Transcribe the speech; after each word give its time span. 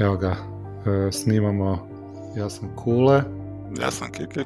Evo 0.00 0.16
ga, 0.16 0.36
e, 1.08 1.12
snimamo, 1.12 1.88
ja 2.36 2.50
sam 2.50 2.76
Kule 2.76 3.22
Ja 3.80 3.90
sam 3.90 4.12
Kiki. 4.12 4.40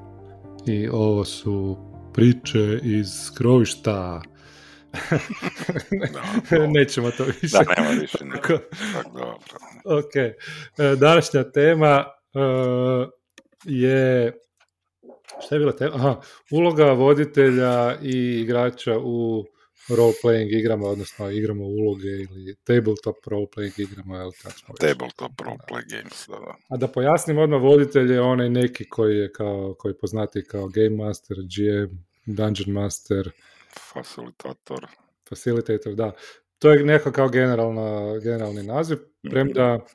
i 0.66 0.88
ovo 0.88 1.24
su 1.24 1.76
priče 2.14 2.80
iz 2.82 3.08
skrovišta. 3.26 4.22
Da, 6.12 6.58
Nećemo 6.74 7.10
to 7.10 7.24
više. 7.24 7.56
Da, 7.56 7.82
nema 7.82 8.00
više. 8.00 8.24
Ne. 8.24 8.30
Tako, 8.36 8.48
Tak, 8.94 9.06
dobro. 9.12 9.36
ok, 9.98 10.16
E, 10.16 10.96
današnja 10.96 11.50
tema 11.50 12.04
e, 12.34 12.38
je, 13.64 14.32
šta 15.46 15.54
je 15.54 15.58
bila 15.58 15.72
tema? 15.72 15.94
Aha, 15.94 16.20
uloga 16.50 16.92
voditelja 16.92 17.96
i 18.02 18.40
igrača 18.40 18.98
u 18.98 19.44
role-playing 19.88 20.58
igrama, 20.58 20.86
odnosno 20.86 21.30
igramo 21.30 21.64
uloge 21.64 22.08
ili 22.08 22.56
tabletop 22.64 23.16
role-playing 23.26 23.80
igrama, 23.80 24.22
ili 24.22 24.32
kako 24.42 24.58
smo. 24.58 24.74
Tabletop 24.74 25.32
roleplay 25.40 25.90
games, 25.90 26.26
da, 26.28 26.34
da. 26.34 26.54
A 26.68 26.76
da 26.76 26.88
pojasnim 26.88 27.38
odmah, 27.38 27.62
voditelj 27.62 28.12
je 28.12 28.20
onaj 28.20 28.50
neki 28.50 28.88
koji 28.88 29.16
je 29.16 29.32
kao, 29.32 29.74
koji 29.78 29.92
je 29.92 29.98
poznati 29.98 30.44
kao 30.44 30.68
Game 30.68 31.04
Master, 31.04 31.36
GM, 31.36 31.96
Dungeon 32.26 32.72
Master, 32.72 33.30
Facilitator. 33.92 34.86
Facilitator, 35.28 35.94
da. 35.94 36.12
To 36.58 36.70
je 36.70 36.84
neko 36.84 37.12
kao 37.12 37.28
generalna, 37.28 38.18
generalni 38.18 38.62
naziv, 38.62 38.98
premda 39.30 39.86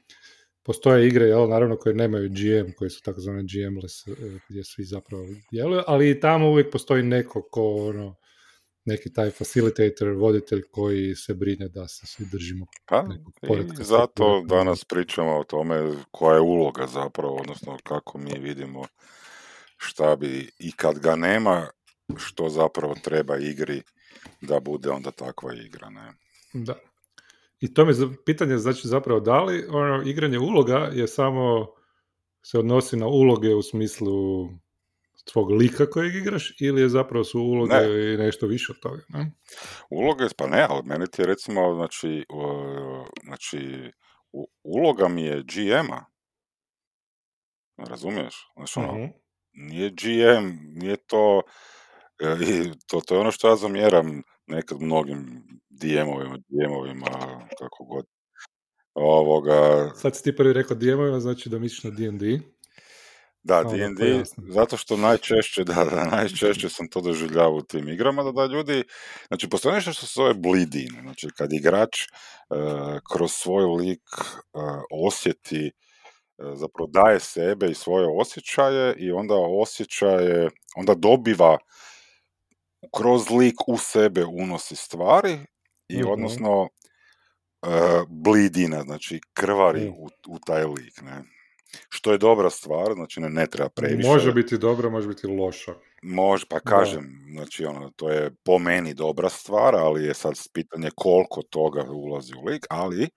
postoje 0.64 1.08
igre, 1.08 1.26
jel, 1.26 1.50
naravno, 1.50 1.78
koje 1.78 1.96
nemaju 1.96 2.30
GM, 2.30 2.72
koje 2.78 2.90
su 2.90 3.02
takozvane 3.02 3.44
GM-less, 3.44 4.08
eh, 4.08 4.40
gdje 4.50 4.64
svi 4.64 4.84
zapravo 4.84 5.26
djeluju, 5.52 5.82
ali 5.88 6.10
i 6.10 6.20
tamo 6.20 6.50
uvijek 6.50 6.72
postoji 6.72 7.04
neko 7.04 7.42
ko, 7.52 7.76
ono, 7.76 8.16
neki 8.90 9.14
taj 9.14 9.32
facilitator, 9.32 10.08
voditelj 10.08 10.62
koji 10.72 11.16
se 11.16 11.34
brine 11.34 11.70
da 11.70 11.88
se 11.88 12.08
svi 12.08 12.26
držimo 12.32 12.66
Pa, 12.86 13.04
nekog 13.04 13.34
i 13.82 13.84
zato 13.84 14.44
danas 14.46 14.86
pričamo 14.86 15.40
o 15.40 15.44
tome 15.44 15.94
koja 16.12 16.36
je 16.36 16.42
uloga 16.42 16.88
zapravo, 16.88 17.36
odnosno 17.36 17.78
kako 17.84 18.18
mi 18.18 18.40
vidimo 18.40 18.86
šta 19.78 20.16
bi, 20.16 20.52
i 20.60 20.72
kad 20.72 21.00
ga 21.00 21.16
nema, 21.16 21.68
što 22.18 22.50
zapravo 22.50 22.96
treba 23.04 23.38
igri 23.38 23.82
da 24.42 24.60
bude 24.60 24.90
onda 24.90 25.12
takva 25.12 25.54
igra, 25.54 25.90
ne? 25.90 26.14
Da. 26.54 26.76
I 27.60 27.74
to 27.74 27.86
mi 27.86 27.92
je 27.92 27.96
pitanje 28.26 28.58
znači 28.58 28.88
zapravo 28.88 29.20
da 29.20 29.44
li 29.44 29.66
ono 29.70 30.04
igranje 30.04 30.40
uloga 30.40 30.90
je 30.94 31.08
samo 31.08 31.68
se 32.42 32.60
odnosi 32.60 32.98
na 32.98 33.08
uloge 33.08 33.56
u 33.56 33.62
smislu 33.62 34.50
tvog 35.24 35.52
lika 35.52 35.86
kojeg 35.86 36.16
igraš 36.16 36.56
ili 36.62 36.82
je 36.82 36.90
zapravo 36.90 37.24
su 37.24 37.40
uloge 37.42 37.74
Ne. 37.76 38.14
i 38.14 38.18
nešto 38.18 38.48
više 38.48 38.72
od 38.72 38.80
toga, 38.80 39.02
ne? 39.10 39.32
Uloge, 39.90 40.26
pa 40.38 40.48
ne, 40.48 40.66
ali 40.70 40.82
meni 40.86 41.08
ti 41.08 41.22
je 41.22 41.26
recimo, 41.26 41.76
znači, 41.76 42.26
uh, 42.30 43.08
znači 43.24 43.92
u- 44.32 44.50
uloga 44.64 45.08
mi 45.08 45.24
je 45.24 45.44
GM-a. 45.44 46.06
Razumiješ? 47.80 48.36
Znači, 48.56 48.80
ono, 48.80 48.94
Mhm. 48.94 49.06
nije 49.54 49.90
GM, 49.90 50.48
nije 50.74 50.98
to, 50.98 51.42
e, 52.22 52.38
i 52.42 52.72
to, 52.88 53.02
to 53.02 53.16
je 53.16 53.22
ono 53.22 53.32
što 53.32 53.50
ja 53.50 53.56
zamjeram 53.56 54.22
nekad 54.48 54.82
mnogim 54.82 55.44
DM-ovima, 55.70 56.38
DM-ovima, 56.48 57.10
kako 57.60 57.84
god. 57.86 58.06
Ovoga, 58.94 59.92
Sad 59.96 60.16
si 60.16 60.24
ti 60.24 60.36
prvi 60.36 60.54
rekao 60.54 60.78
DM-ovima, 60.78 61.20
znači 61.20 61.50
da 61.50 61.60
misliš 61.60 61.84
na 61.84 61.90
D&D. 61.90 62.40
Da, 63.44 63.64
D&D, 63.64 64.24
zato 64.54 64.78
što 64.78 64.98
najčešće, 64.98 65.64
da, 65.70 65.86
da, 65.86 66.06
najčešće 66.06 66.70
sam 66.70 66.90
to 66.90 67.02
doživljavao 67.02 67.56
u 67.56 67.62
tim 67.62 67.90
igrama, 67.90 68.24
da, 68.24 68.32
da 68.32 68.46
ljudi, 68.46 68.84
znači 69.28 69.50
postoji 69.50 69.76
nešto 69.76 69.94
što 69.94 70.06
se 70.06 70.14
zove 70.16 70.34
bleed 70.34 70.76
in, 70.76 70.90
znači 71.02 71.28
kad 71.38 71.54
igrač 71.54 72.02
e, 72.02 72.06
kroz 73.14 73.32
svoj 73.32 73.64
lik 73.66 74.02
e, 74.20 74.60
osjeti, 74.92 75.68
e, 75.68 75.72
zapravo 76.56 76.90
daje 76.94 77.20
sebe 77.20 77.68
i 77.72 77.76
svoje 77.76 78.08
osjećaje 78.22 78.96
i 78.98 79.12
onda 79.12 79.36
osjećaje, 79.62 80.50
onda 80.76 80.94
dobiva 80.96 81.58
kroz 82.98 83.30
lik 83.32 83.68
u 83.68 83.78
sebe 83.78 84.26
unosi 84.26 84.76
stvari 84.76 85.40
i 85.90 85.98
Mhm. 86.00 86.10
odnosno 86.10 86.70
blidina, 88.08 88.82
znači 88.84 89.22
krvari 89.34 89.90
Mm. 89.90 89.94
u, 89.94 90.08
u 90.28 90.40
taj 90.46 90.66
lik, 90.66 91.02
ne. 91.02 91.24
Što 91.90 92.12
je 92.12 92.18
dobra 92.18 92.50
stvar, 92.50 92.94
znači 92.94 93.20
ne, 93.20 93.30
ne 93.30 93.48
treba 93.48 93.70
previše. 93.70 94.10
Može 94.10 94.34
biti 94.34 94.58
dobro, 94.58 94.90
može 94.90 95.08
biti 95.08 95.28
loša. 95.28 95.74
Može, 96.02 96.46
pa 96.50 96.60
kažem, 96.60 97.28
znači 97.32 97.66
ono, 97.66 97.92
to 97.96 98.10
je 98.10 98.32
po 98.44 98.60
meni 98.60 98.94
dobra 98.94 99.30
stvar, 99.30 99.76
ali 99.76 100.06
je 100.06 100.14
sad 100.14 100.34
pitanje 100.54 100.90
koliko 100.96 101.42
toga 101.42 101.84
ulazi 101.92 102.34
u 102.36 102.46
lik, 102.46 102.66
ali 102.70 103.10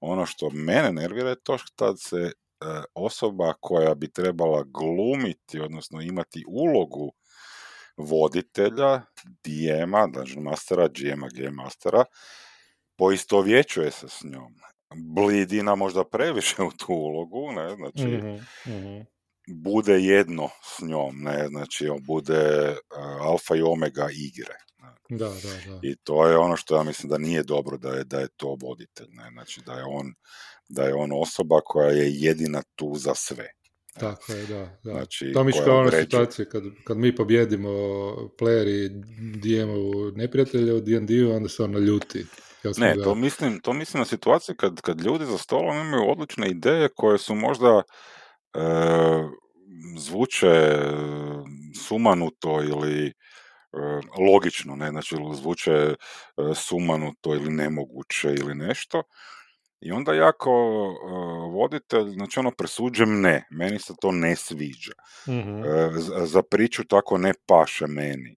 ono 0.00 0.26
što 0.26 0.50
mene 0.50 0.92
nervira 0.92 1.28
je 1.28 1.42
to 1.42 1.58
što 1.58 1.72
tad 1.76 2.00
se 2.00 2.16
e, 2.16 2.32
osoba 2.94 3.52
koja 3.60 3.94
bi 3.94 4.12
trebala 4.12 4.64
glumiti, 4.64 5.60
odnosno 5.60 6.00
imati 6.00 6.44
ulogu 6.48 7.12
voditelja, 7.96 9.02
DM-a, 9.44 10.06
Dungeon 10.06 10.42
Mastera, 10.42 10.88
GM-a, 10.88 11.28
Game 11.34 11.50
Mastera, 11.50 12.04
poistovjećuje 12.96 13.90
se 13.90 14.08
s 14.08 14.24
njom. 14.24 14.54
Blidina 14.94 15.74
možda 15.74 16.04
previše 16.04 16.62
u 16.68 16.70
tu 16.70 16.92
ulogu, 16.92 17.52
ne, 17.52 17.76
znači 17.76 18.16
Mhm, 18.16 18.34
mhm. 18.66 19.00
bude 19.48 20.00
jedno 20.00 20.48
s 20.62 20.82
njom, 20.82 21.16
ne, 21.22 21.48
znači 21.48 21.88
on 21.88 22.02
bude 22.06 22.70
uh, 22.70 23.26
alfa 23.26 23.56
i 23.56 23.62
omega 23.62 24.08
igre. 24.12 24.54
ne. 24.78 25.18
Da, 25.18 25.28
da, 25.28 25.72
da. 25.72 25.80
I 25.82 25.96
to 26.04 26.26
je 26.26 26.36
ono 26.36 26.56
što 26.56 26.76
ja 26.76 26.82
mislim 26.82 27.10
da 27.10 27.18
nije 27.18 27.42
dobro 27.42 27.76
da 27.76 27.90
je, 27.90 28.04
da 28.04 28.20
je 28.20 28.28
to 28.36 28.56
voditelj, 28.62 29.08
ne, 29.10 29.30
znači 29.32 29.60
da 29.66 29.72
je 29.72 29.84
on 29.84 30.14
da 30.68 30.82
je 30.84 30.94
on 30.94 31.10
osoba 31.12 31.60
koja 31.64 31.90
je 31.90 32.12
jedina 32.14 32.62
tu 32.76 32.94
za 32.96 33.14
sve. 33.14 33.46
Tako 34.00 34.32
je, 34.32 34.46
da. 34.46 34.78
da. 34.84 34.90
Znači, 34.92 35.32
to 35.34 35.44
mi 35.44 35.52
određuje. 35.70 36.02
situacija 36.02 36.48
kad, 36.48 36.62
kad 36.84 36.96
mi 36.96 37.14
pobjedimo 37.14 37.70
playeri 38.38 38.88
DM-u 39.42 40.10
neprijatelja 40.16 40.74
u 40.74 40.80
D&D-u, 40.80 41.32
onda 41.32 41.48
se 41.48 41.62
on 41.62 41.70
naljuti. 41.70 42.24
Smo 42.72 42.86
Ne, 42.86 42.94
ga- 42.94 43.04
to 43.04 43.14
mislim, 43.14 43.60
to 43.60 43.72
mislim 43.72 43.98
na 43.98 44.04
situaciju 44.04 44.54
kad, 44.56 44.80
kad 44.80 45.00
ljudi 45.00 45.24
za 45.26 45.38
stolom 45.38 45.76
imaju 45.78 46.10
odlične 46.10 46.48
ideje 46.48 46.88
koje 46.96 47.18
su 47.18 47.34
možda 47.34 47.82
e, 48.54 48.60
zvuče 49.98 50.46
e, 50.46 50.80
sumanuto 51.86 52.62
ili 52.62 53.06
e, 53.06 53.12
logično, 54.32 54.76
ne, 54.76 54.90
znači 54.90 55.16
zvuče 55.34 55.72
e, 55.72 55.94
sumanuto 56.54 57.34
ili 57.34 57.50
nemoguće 57.50 58.28
ili 58.34 58.54
nešto. 58.54 59.02
I 59.80 59.92
onda 59.92 60.14
jako 60.14 60.50
e, 60.50 61.12
voditelj, 61.52 62.08
znači 62.10 62.38
ono 62.40 62.50
presuđem 62.50 63.20
ne, 63.20 63.46
meni 63.50 63.78
se 63.78 63.92
to 64.00 64.12
ne 64.12 64.36
sviđa. 64.36 64.92
Mhm. 65.28 65.64
E, 65.64 65.90
za- 66.26 66.42
priču 66.42 66.84
tako 66.84 67.18
ne 67.18 67.32
paše 67.46 67.86
meni. 67.86 68.36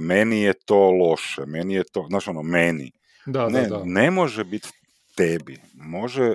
Meni 0.00 0.42
je 0.42 0.52
to 0.66 0.90
loše, 0.90 1.46
meni 1.46 1.74
je 1.74 1.84
to, 1.92 2.06
znaš 2.08 2.28
ono, 2.28 2.42
meni. 2.42 2.92
Da, 3.26 3.48
ne, 3.48 3.62
da, 3.62 3.76
da. 3.76 3.84
ne 3.84 4.10
može 4.10 4.44
biti 4.44 4.68
tebi. 5.16 5.60
Može, 5.74 6.34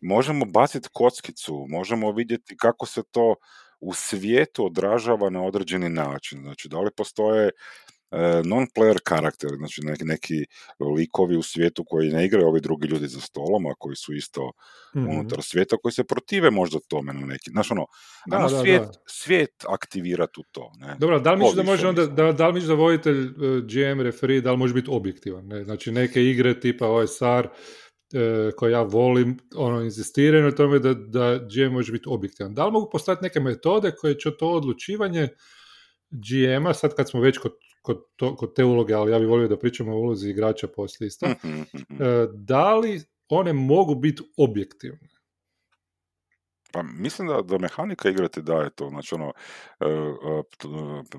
možemo 0.00 0.44
baciti 0.44 0.88
kockicu, 0.92 1.66
možemo 1.68 2.12
vidjeti 2.12 2.56
kako 2.56 2.86
se 2.86 3.02
to 3.10 3.34
u 3.80 3.94
svijetu 3.94 4.66
odražava 4.66 5.30
na 5.30 5.42
određeni 5.42 5.88
način. 5.88 6.40
Znači, 6.42 6.68
da 6.68 6.80
li 6.80 6.90
postoje 6.96 7.50
non-player 8.44 8.98
karakteri, 9.04 9.56
znači 9.56 9.80
neki, 9.84 10.04
neki 10.04 10.44
likovi 10.96 11.36
u 11.36 11.42
svijetu 11.42 11.84
koji 11.86 12.10
ne 12.10 12.24
igraju 12.24 12.46
ovi 12.46 12.60
drugi 12.60 12.88
ljudi 12.88 13.06
za 13.08 13.20
stolom, 13.20 13.66
a 13.66 13.74
koji 13.78 13.96
su 13.96 14.14
isto 14.14 14.52
Mhm. 14.96 15.08
unutar 15.08 15.42
svijeta, 15.42 15.76
koji 15.76 15.92
se 15.92 16.04
protive 16.04 16.50
možda 16.50 16.78
tome 16.88 17.12
na 17.12 17.26
neki, 17.26 17.50
znaš 17.50 17.70
ono, 17.70 17.86
Da, 18.26 18.38
da, 18.38 18.48
svijet, 18.48 18.82
da. 18.82 18.92
svijet 19.06 19.64
aktivirati 19.68 20.40
u 20.40 20.42
to, 20.52 20.72
ne? 20.78 20.96
Dobro, 20.98 21.20
da 21.20 21.32
li 21.32 21.38
misliš 21.38 21.56
da 21.56 21.62
može 21.62 21.88
onda, 21.88 22.06
da, 22.06 22.32
da 22.32 22.46
li 22.46 22.54
misliš 22.54 22.68
da 22.68 22.74
voditelj 22.74 23.22
eh, 23.24 23.30
GM 23.62 24.00
referee, 24.00 24.40
da 24.40 24.52
li 24.52 24.58
može 24.58 24.74
biti 24.74 24.88
objektivan? 24.90 25.46
Ne? 25.46 25.64
Znači 25.64 25.92
neke 25.92 26.22
igre 26.24 26.60
tipa 26.60 26.86
OSR 26.88 27.46
eh, 28.12 28.50
koje 28.56 28.72
ja 28.72 28.82
volim, 28.82 29.38
ono, 29.56 29.80
inzistiraju 29.80 30.44
na 30.44 30.50
tome 30.50 30.78
da, 30.78 30.94
da 30.94 31.38
GM 31.38 31.72
može 31.72 31.92
biti 31.92 32.04
objektivan. 32.08 32.54
Da 32.54 32.66
li 32.66 32.72
mogu 32.72 32.88
postaviti 32.92 33.22
neke 33.22 33.40
metode 33.40 33.92
koje 34.00 34.18
će 34.18 34.36
to 34.36 34.48
odlučivanje 34.48 35.28
GM-a, 36.10 36.74
sad 36.74 36.94
kad 36.94 37.10
smo 37.10 37.20
već 37.20 37.38
kod, 37.38 37.52
kod, 37.82 38.02
to, 38.16 38.36
kod 38.36 38.54
te 38.54 38.64
uloge, 38.64 38.94
ali 38.94 39.12
ja 39.12 39.18
bih 39.18 39.28
volio 39.28 39.48
da 39.48 39.58
pričamo 39.58 39.92
o 39.92 39.98
ulozi 39.98 40.30
igrača 40.30 40.68
poslije 40.68 41.06
isto, 41.06 41.26
Mhm, 41.26 41.60
mhm. 41.74 42.02
eh, 42.02 42.28
da 42.34 42.76
li 42.76 43.02
one 43.28 43.52
mogu 43.52 43.94
biti 43.94 44.22
objektivne? 44.36 45.08
Pa 46.72 46.82
mislim 46.82 47.28
da, 47.28 47.42
da 47.42 47.58
mehanika 47.58 48.08
igre 48.10 48.28
ti 48.28 48.42
daje 48.42 48.70
to, 48.70 48.88
znači 48.88 49.14
ono, 49.14 49.32
e, 49.80 49.86
e, 49.86 50.38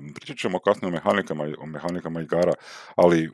e, 0.00 0.12
pričat 0.14 0.36
ćemo 0.36 0.58
kasnije 0.58 0.88
o 0.88 0.92
mehanikama, 0.92 1.44
o 1.58 1.66
mehanikama 1.66 2.20
igara, 2.22 2.52
ali 2.96 3.24
e, 3.24 3.30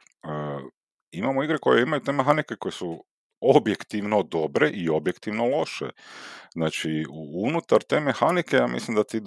imamo 1.11 1.45
igre 1.45 1.59
koje 1.59 1.83
imaju 1.83 2.03
te 2.03 2.13
mehanike 2.13 2.57
koje 2.57 2.73
su 2.73 3.05
objektivno 3.41 4.23
dobre 4.23 4.71
i 4.71 4.89
objektivno 4.89 5.47
loše. 5.47 5.91
Znači, 6.55 7.05
unutar 7.45 7.83
te 7.83 8.01
mehanike 8.01 8.57
ja 8.57 8.67
mislim 8.67 8.97
da 8.97 9.05
ti, 9.05 9.21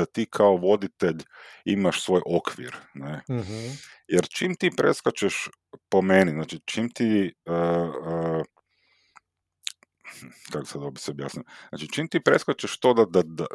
da 0.00 0.06
ti 0.06 0.26
kao 0.30 0.56
voditelj 0.56 1.22
imaš 1.64 2.02
svoj 2.04 2.22
okvir, 2.26 2.76
ne? 2.94 3.20
Mhm. 3.30 3.66
Jer 4.08 4.28
čim 4.28 4.54
ti 4.54 4.70
preskačeš 4.76 5.48
po 5.88 6.02
meni, 6.02 6.32
znači 6.32 6.60
čim 6.64 6.90
ti 6.90 7.34
e, 7.46 7.52
e, 7.52 8.42
kako 10.52 10.66
sad 10.66 10.80
bi 10.92 11.00
se 11.00 11.10
objasnio, 11.10 11.44
znači 11.68 11.88
čim 11.92 12.08
ti 12.08 12.20
preskočeš 12.20 12.78
to 12.78 12.94
da, 12.94 13.04
da, 13.04 13.22
da, 13.22 13.46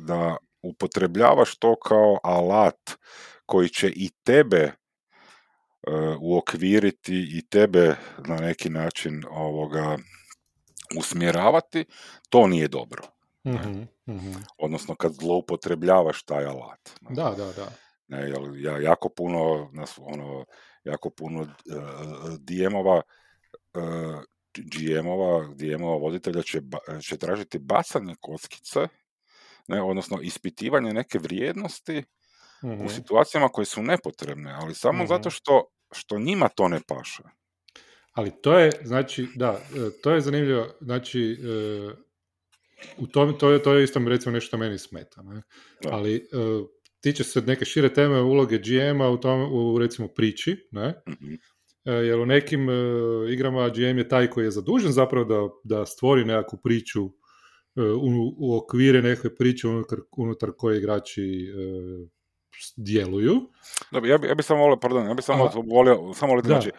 da 0.00 0.36
upotrebljavaš 0.62 1.58
to 1.58 1.76
kao 1.76 2.18
alat 2.24 2.90
koji 3.46 3.68
će 3.68 3.88
i 3.88 4.10
tebe 4.24 4.72
uokviriti 6.20 7.38
i 7.38 7.42
tebe 7.48 7.96
na 8.26 8.36
neki 8.36 8.70
način 8.70 9.24
ovoga 9.30 9.98
usmjeravati, 10.98 11.84
to 12.28 12.46
nije 12.46 12.68
dobro. 12.68 13.02
Mhm, 13.46 13.82
mhm. 14.08 14.32
Odnosno 14.58 14.94
kad 14.94 15.12
zloupotrebljavaš 15.12 16.22
taj 16.22 16.44
alat. 16.44 16.90
Da, 17.00 17.34
da, 17.36 17.52
da. 17.52 17.72
Ne, 18.08 18.28
jel, 18.28 18.64
ja 18.64 18.78
jako 18.78 19.08
puno, 19.08 19.70
nas, 19.72 19.98
ono, 20.02 20.44
jako 20.84 21.10
puno 21.10 21.40
uh, 21.40 21.48
DM-ova, 22.38 23.02
uh, 23.74 24.22
GM-ova, 24.54 25.54
DM-ova 25.54 25.96
voditelja 25.96 26.42
će, 26.42 26.60
će 27.02 27.16
tražiti 27.16 27.58
bacanje 27.58 28.14
kockice, 28.20 28.88
ne, 29.68 29.82
odnosno 29.82 30.18
ispitivanje 30.22 30.92
neke 30.92 31.18
vrijednosti 31.18 32.04
u 32.62 32.66
Mhm, 32.66 32.86
situacijama 32.86 33.48
koje 33.48 33.64
su 33.64 33.82
nepotrebne, 33.82 34.52
ali 34.52 34.74
samo 34.74 35.06
zato 35.06 35.30
što, 35.30 35.64
što 35.92 36.18
njima 36.18 36.48
to 36.48 36.68
ne 36.68 36.80
paše. 36.86 37.22
Ali 38.12 38.42
to 38.42 38.58
je, 38.58 38.70
znači, 38.84 39.28
da, 39.34 39.60
e, 39.76 40.00
to 40.02 40.10
je 40.10 40.20
zanimljivo, 40.20 40.66
znači, 40.80 41.32
e, 41.32 41.94
u 42.98 43.06
tom, 43.06 43.38
to, 43.38 43.50
je, 43.50 43.62
to 43.62 43.74
je 43.74 43.84
isto 43.84 44.00
recimo 44.06 44.32
nešto 44.32 44.46
što 44.46 44.56
meni 44.56 44.78
smeta, 44.78 45.22
ne? 45.22 45.42
Ali 45.90 46.16
e, 46.16 46.20
tiče 47.00 47.24
se 47.24 47.40
neke 47.40 47.64
šire 47.64 47.94
teme 47.94 48.20
uloge 48.20 48.58
GM-a 48.58 49.10
u, 49.10 49.16
tom, 49.16 49.52
u 49.52 49.78
recimo 49.78 50.08
priči, 50.08 50.68
ne? 50.70 50.94
Mhm. 51.08 51.34
E, 51.84 51.92
jer 51.92 52.18
u 52.18 52.26
nekim 52.26 52.70
e, 52.70 52.74
igrama 53.32 53.68
GM 53.68 53.98
je 53.98 54.08
taj 54.08 54.30
koji 54.30 54.44
je 54.44 54.50
zadužen 54.50 54.92
zapravo 54.92 55.24
da, 55.24 55.76
da 55.76 55.86
stvori 55.86 56.24
nekakvu 56.24 56.58
priču 56.64 57.04
u, 57.76 58.34
u 58.38 58.56
okvire 58.56 59.02
neke 59.02 59.34
priče 59.38 59.68
unutar, 59.68 59.98
unutar 60.16 60.50
koje 60.56 60.78
igrači 60.78 61.52
djeluju. 62.76 63.40
Dobro, 63.90 64.10
ja 64.10 64.18
bi, 64.18 64.26
ja 64.28 64.34
bi 64.34 64.42
samo 64.42 64.60
volio, 64.60 64.76
pardon, 64.76 65.06
ja 65.08 65.14
bi 65.14 65.22
samo 65.22 65.44
Aha. 65.44 65.58
volio, 65.66 66.14
samo 66.14 66.32
volio, 66.32 66.42
znači, 66.46 66.68
e, 66.68 66.72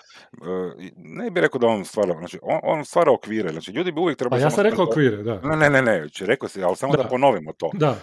ne 0.97 1.31
bi 1.31 1.41
rekao 1.41 1.59
da 1.59 1.67
on 1.67 1.85
stvara, 1.85 2.13
znači, 2.17 2.39
on, 2.41 2.59
on 2.63 2.85
stvara 2.85 3.11
okvire, 3.11 3.51
znači, 3.51 3.71
ljudi 3.71 3.91
bi 3.91 3.99
uvijek 3.99 4.17
Pa 4.17 4.19
trebali... 4.23 4.41
ja 4.41 4.49
samo 4.49 4.55
sam 4.55 4.63
rekao 4.71 4.83
okvire, 4.85 5.17
da. 5.17 5.41
Ne, 5.41 5.57
ne, 5.57 5.69
ne, 5.69 5.81
ne, 5.81 5.99
znači, 5.99 6.25
rekao 6.25 6.49
si, 6.49 6.63
ali 6.63 6.75
samo 6.75 6.95
da, 6.95 7.03
Da. 7.03 7.09
ponovimo 7.09 7.53
to. 7.53 7.71
Da, 7.73 7.95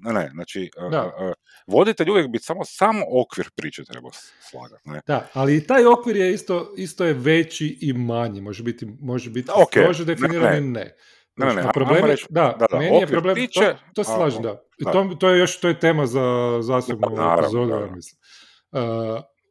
Ne, 0.00 0.12
ne, 0.12 0.30
znači, 0.34 0.70
e, 0.86 0.90
Da. 0.90 1.12
e, 1.20 1.32
voditelj 1.66 2.10
uvijek 2.10 2.28
bi 2.28 2.38
samo, 2.38 2.64
samo 2.64 3.04
okvir 3.22 3.50
priče 3.56 3.84
trebao 3.84 4.10
slagati, 4.50 4.88
ne? 4.88 5.00
da, 5.06 5.28
ali 5.32 5.56
i 5.56 5.66
taj 5.66 5.86
okvir 5.86 6.16
je 6.16 6.32
isto, 6.34 6.74
isto 6.76 7.04
je 7.04 7.12
veći 7.12 7.78
i 7.80 7.92
manji, 7.92 8.40
može 8.40 8.62
biti, 8.62 8.86
može 9.00 9.30
biti 9.30 9.50
Ok, 9.54 9.70
strože 9.70 10.02
ne, 10.02 10.14
definiran 10.14 10.52
ne. 10.52 10.58
i 10.58 10.60
ne. 10.60 10.94
Ne, 11.38 11.46
ne, 11.46 11.52
Znači, 11.52 11.56
ne, 11.56 11.68
a 11.68 11.72
problem 11.72 11.96
je- 11.98 12.06
reći- 12.06 12.26
da, 12.30 12.56
da, 12.58 12.66
da, 12.70 12.78
meni 12.78 12.96
je 12.96 13.06
problem, 13.06 13.34
priče, 13.34 13.60
to, 13.60 13.76
to 13.94 14.04
se 14.04 14.12
slažem, 14.12 14.42
da. 14.42 14.62
I 14.78 14.84
da. 14.84 14.92
To, 14.92 15.14
to 15.14 15.28
je 15.28 15.38
još, 15.38 15.60
to 15.60 15.68
je 15.68 15.80
tema 15.80 16.06
za 16.06 16.22
zasebnu 16.62 17.08
Da, 17.16 17.36
epizodu, 17.38 17.70
ja 17.70 17.86
mislim. 17.86 18.18
Uh, 18.72 18.80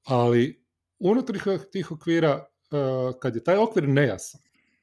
ali 0.05 0.63
unutar 0.99 1.35
tih- 1.71 1.91
okvira, 1.91 2.45
uh, 2.71 2.79
kad 3.19 3.35
je 3.35 3.43
taj 3.43 3.57
okvir 3.57 3.87
nejasan, 3.89 4.41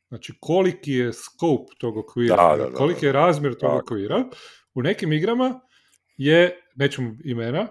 znači 0.08 0.32
koliki 0.40 0.92
je 0.92 1.12
scope 1.12 1.72
tog 1.78 1.96
okvira, 1.96 2.36
Da, 2.36 2.56
da, 2.56 2.70
da, 2.70 2.76
koliki 2.76 3.06
je 3.06 3.12
razmjer 3.12 3.54
tog 3.54 3.74
okvira, 3.74 4.24
u 4.74 4.82
nekim 4.82 5.12
igrama 5.12 5.60
je, 6.16 6.60
nećemo 6.74 7.14
imena, 7.24 7.66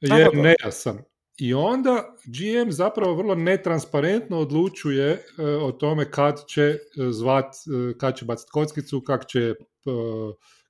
Da, 0.00 0.16
je 0.16 0.24
da, 0.24 0.30
da. 0.32 0.42
nejasan. 0.42 0.98
I 1.38 1.54
onda 1.54 2.14
GM 2.24 2.70
zapravo 2.70 3.14
vrlo 3.14 3.34
netransparentno 3.34 4.38
odlučuje 4.38 5.10
e, 5.10 5.20
o 5.46 5.72
tome 5.72 6.10
kad 6.10 6.46
će 6.46 6.62
e, 6.62 6.78
zvat, 7.10 7.44
e, 7.54 7.98
kad 7.98 8.16
će 8.16 8.24
baciti 8.24 8.50
kockicu, 8.52 9.00
kak 9.00 9.26
će, 9.26 9.54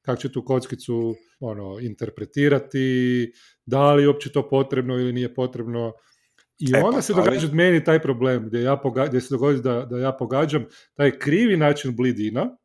kak 0.03 0.19
će 0.19 0.33
tu 0.33 0.45
kockicu 0.45 1.15
ono, 1.41 1.79
interpretirati, 1.81 3.33
da 3.67 3.93
li 3.95 4.03
je 4.03 4.09
uopće 4.09 4.33
to 4.33 4.49
potrebno 4.49 4.95
ili 4.95 5.13
nije 5.13 5.35
potrebno. 5.35 5.93
I 6.59 6.71
E, 6.77 6.81
pa, 6.81 6.87
onda 6.87 7.03
se 7.03 7.13
ali- 7.17 7.25
događa 7.25 7.49
meni 7.53 7.85
taj 7.85 8.03
problem 8.03 8.47
gdje, 8.47 8.63
ja 8.63 8.77
poga- 8.77 9.07
gdje 9.07 9.21
se 9.21 9.35
dogodi 9.35 9.61
da, 9.63 9.85
da 9.85 9.99
ja 9.99 10.13
pogađam 10.13 10.65
taj 10.95 11.19
krivi 11.19 11.57
način 11.57 11.97
blidina, 11.97 12.57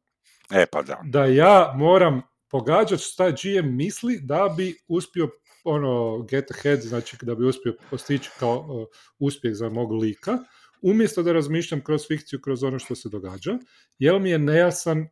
E, 0.54 0.66
pa 0.66 0.81
da. 0.81 1.02
da 1.04 1.25
ja 1.25 1.74
moram 1.78 2.22
pogađati 2.50 3.04
šta 3.04 3.31
GM 3.31 3.75
misli 3.75 4.19
da 4.24 4.54
bi 4.57 4.75
uspio 4.88 5.30
ono 5.63 6.17
get 6.21 6.51
ahead, 6.51 6.81
znači 6.81 7.17
da 7.21 7.35
bi 7.35 7.45
uspio 7.45 7.75
postići 7.89 8.29
kao 8.39 8.59
uh, 8.59 8.88
uspjeh 9.19 9.53
za 9.56 9.69
mog 9.69 9.91
lika, 9.91 10.38
umjesto 10.81 11.23
da 11.23 11.31
razmišljam 11.31 11.83
kroz 11.83 12.01
fikciju, 12.07 12.41
kroz 12.41 12.63
ono 12.63 12.79
što 12.79 12.95
se 12.95 13.09
događa, 13.09 13.57
jer 14.00 14.19
mi 14.19 14.29
je 14.29 14.39
nejasan 14.39 15.00
uh, 15.00 15.07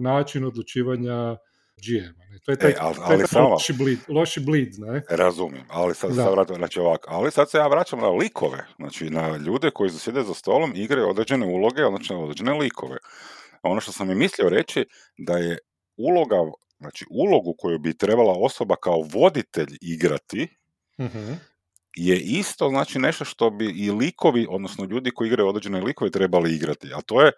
način 0.00 0.44
odlučivanja 0.44 1.36
GM-a. 1.78 2.24
ne. 2.24 2.38
To 2.38 2.50
je 2.50 2.56
taj, 2.56 2.70
E, 2.70 2.74
ali- 2.80 2.94
to 2.94 3.02
je 3.02 3.06
ali 3.06 3.18
taj 3.18 3.26
samo- 3.26 3.48
loši 3.48 3.72
bleed, 3.72 3.98
loši 4.08 4.40
bleed, 4.40 4.68
ne? 4.78 5.02
Razumijem, 5.10 5.64
ali 5.68 5.94
sad, 5.94 6.14
sad 6.14 6.32
vratim, 6.32 6.56
znači 6.56 6.80
ovako, 6.80 7.08
ali 7.10 7.30
sad 7.30 7.50
se 7.50 7.58
ja 7.58 7.66
vraćam 7.66 7.98
na 7.98 8.08
likove, 8.08 8.66
znači 8.76 9.10
na 9.10 9.36
ljude 9.36 9.70
koji 9.70 9.90
sjede 9.90 10.22
za 10.22 10.34
stolom 10.34 10.72
igraju 10.74 11.08
određene 11.08 11.46
uloge, 11.46 11.84
odnosno 11.84 12.22
određene 12.22 12.52
likove. 12.52 12.96
A 13.62 13.70
ono 13.70 13.80
što 13.80 13.92
sam 13.92 14.10
i 14.10 14.14
mislio 14.14 14.48
reći, 14.48 14.86
da 15.18 15.36
je 15.36 15.58
uloga, 15.96 16.36
znači 16.78 17.04
ulogu 17.10 17.54
koju 17.58 17.78
bi 17.78 17.98
trebala 17.98 18.34
osoba 18.38 18.76
kao 18.76 19.02
voditelj 19.14 19.78
igrati, 19.80 20.48
Mhm. 21.00 21.32
je 21.96 22.20
isto 22.20 22.68
znači 22.68 22.98
nešto 22.98 23.24
što 23.24 23.50
bi 23.50 23.64
i 23.66 23.90
likovi, 23.90 24.46
odnosno 24.50 24.84
ljudi 24.84 25.10
koji 25.10 25.28
igraju 25.28 25.48
određene 25.48 25.80
likove 25.80 26.10
trebali 26.10 26.54
igrati, 26.54 26.88
a 26.94 27.00
to 27.06 27.22
je 27.22 27.32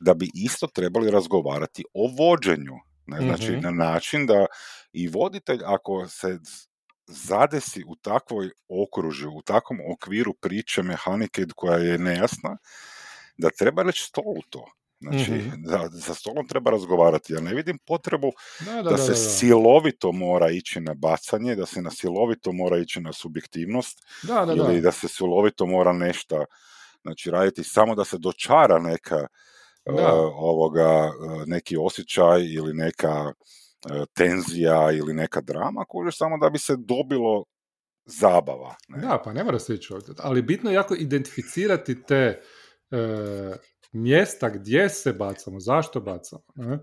da 0.00 0.14
bi 0.14 0.30
isto 0.34 0.66
trebali 0.66 1.10
razgovarati 1.10 1.84
o 1.94 2.10
vođenju. 2.18 2.74
Ne? 3.06 3.20
Znači 3.20 3.52
Mhm. 3.52 3.60
na 3.60 3.70
način 3.70 4.26
da 4.26 4.46
i 4.92 5.08
voditelj 5.08 5.60
ako 5.64 6.08
se 6.08 6.38
zadesi 7.06 7.84
u 7.86 7.96
takvoj 7.96 8.50
okružju, 8.68 9.30
u 9.30 9.42
takvom 9.42 9.78
okviru 9.92 10.34
priče, 10.34 10.82
mehanike 10.82 11.44
koja 11.56 11.78
je 11.78 11.98
nejasna, 11.98 12.56
da 13.38 13.50
treba 13.50 13.82
reći 13.82 14.02
stolu 14.04 14.42
to. 14.50 14.66
Znači, 15.00 15.30
Mhm. 15.32 15.62
da, 15.62 15.88
za 15.92 16.14
stolom 16.14 16.48
treba 16.48 16.70
razgovarati. 16.70 17.32
Ja 17.32 17.40
ne 17.40 17.54
vidim 17.54 17.78
potrebu 17.78 18.32
Da, 18.60 18.72
da, 18.72 18.82
da, 18.82 18.96
se 18.96 19.02
da, 19.02 19.08
da. 19.08 19.14
silovito 19.14 20.12
mora 20.12 20.50
ići 20.50 20.80
na 20.80 20.94
bacanje, 20.94 21.54
da 21.56 21.66
se 21.66 21.82
na 21.82 21.90
silovito 21.90 22.52
mora 22.52 22.78
ići 22.78 23.00
na 23.00 23.12
subjektivnost, 23.12 23.98
Da, 24.22 24.44
da, 24.44 24.52
ili 24.52 24.74
da. 24.74 24.80
da 24.80 24.92
se 24.92 25.08
silovito 25.08 25.66
mora 25.66 25.92
nešto 25.92 26.44
znači 27.02 27.30
raditi 27.30 27.64
samo 27.64 27.94
da 27.94 28.04
se 28.04 28.18
dočara 28.18 28.78
neka 28.78 29.26
Da. 29.86 30.02
e, 30.02 30.06
ovoga 30.34 30.82
e, 30.82 31.10
neki 31.46 31.76
osjećaj 31.76 32.40
ili 32.44 32.74
neka 32.74 33.32
e, 33.90 34.04
tenzija 34.14 34.92
ili 34.92 35.14
neka 35.14 35.40
drama 35.40 35.84
kužiš 35.88 36.18
samo 36.18 36.38
da 36.38 36.50
bi 36.50 36.58
se 36.58 36.76
dobilo 36.78 37.44
zabava 38.04 38.74
ne? 38.88 38.98
Da, 38.98 39.22
pa 39.24 39.32
ne 39.32 39.44
mora 39.44 39.58
se 39.58 39.74
ići 39.74 39.92
ovdje. 39.92 40.14
Ali 40.18 40.42
bitno 40.42 40.70
je 40.70 40.74
jako 40.74 40.94
identificirati 40.94 42.02
te 42.02 42.42
mjesta 43.96 44.48
gdje 44.50 44.88
se 44.88 45.12
bacamo, 45.12 45.60
zašto 45.60 46.00
bacamo. 46.00 46.42
Ne? 46.54 46.78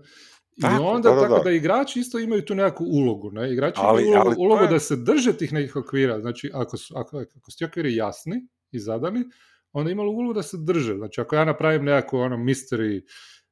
I 0.56 0.60
Tako, 0.60 0.84
onda 0.84 1.08
da, 1.08 1.14
da, 1.14 1.20
tako 1.20 1.34
da. 1.34 1.42
da 1.42 1.50
igrači 1.50 2.00
isto 2.00 2.18
imaju 2.18 2.44
tu 2.44 2.54
nekakvu 2.54 2.84
ulogu. 2.86 3.30
Ne? 3.30 3.52
Igrači 3.52 3.76
Ali- 3.78 4.02
imaju 4.02 4.14
ulogu, 4.14 4.28
ali 4.28 4.36
ulogu 4.38 4.62
je- 4.62 4.68
da 4.68 4.78
se 4.78 4.96
drže 4.96 5.32
tih 5.32 5.52
nekih 5.52 5.76
okvira. 5.76 6.20
Znači, 6.20 6.50
ako 6.54 6.76
su, 6.76 6.94
ako, 6.96 7.18
ako 7.18 7.50
su 7.50 7.58
ti 7.58 7.64
okviri 7.64 7.96
jasni 7.96 8.46
i 8.70 8.78
zadani, 8.78 9.24
onda 9.72 9.90
imaju 9.90 10.10
ulogu 10.10 10.32
da 10.32 10.42
se 10.42 10.56
drže. 10.58 10.94
Znači, 10.94 11.20
ako 11.20 11.36
ja 11.36 11.44
napravim 11.44 11.84
nekakvu 11.84 12.18
ono 12.18 12.36
mystery 12.36 13.02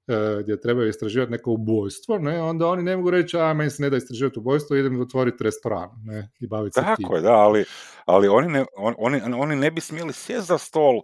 e, 0.09 0.43
gdje 0.43 0.61
trebaju 0.61 0.89
istraživati 0.89 1.33
neko 1.33 1.51
ubojstvo, 1.51 2.19
ne, 2.19 2.43
onda 2.43 2.67
oni 2.67 2.83
ne 2.83 2.97
mogu 2.97 3.11
reći, 3.11 3.37
a 3.37 3.55
meni 3.55 3.71
se 3.71 3.83
ne 3.83 3.91
da 3.91 3.97
istraživati 3.97 4.39
ubojstvo, 4.39 4.77
idem 4.77 5.01
otvoriti 5.01 5.45
restoran 5.45 5.89
ne, 6.05 6.31
i 6.41 6.47
baviti 6.47 6.75
se 6.75 6.81
tim. 6.81 7.03
tako 7.03 7.17
je 7.17 7.23
da 7.23 7.33
ali, 7.33 7.65
ali 8.05 8.29
oni, 8.29 8.49
ne, 8.49 8.65
on- 8.77 8.95
oni, 8.99 9.21
oni 9.35 9.57
ne 9.57 9.71
bi 9.71 9.81
smjeli 9.81 10.13
sjesti 10.13 10.47
za 10.47 10.59
stol 10.59 11.01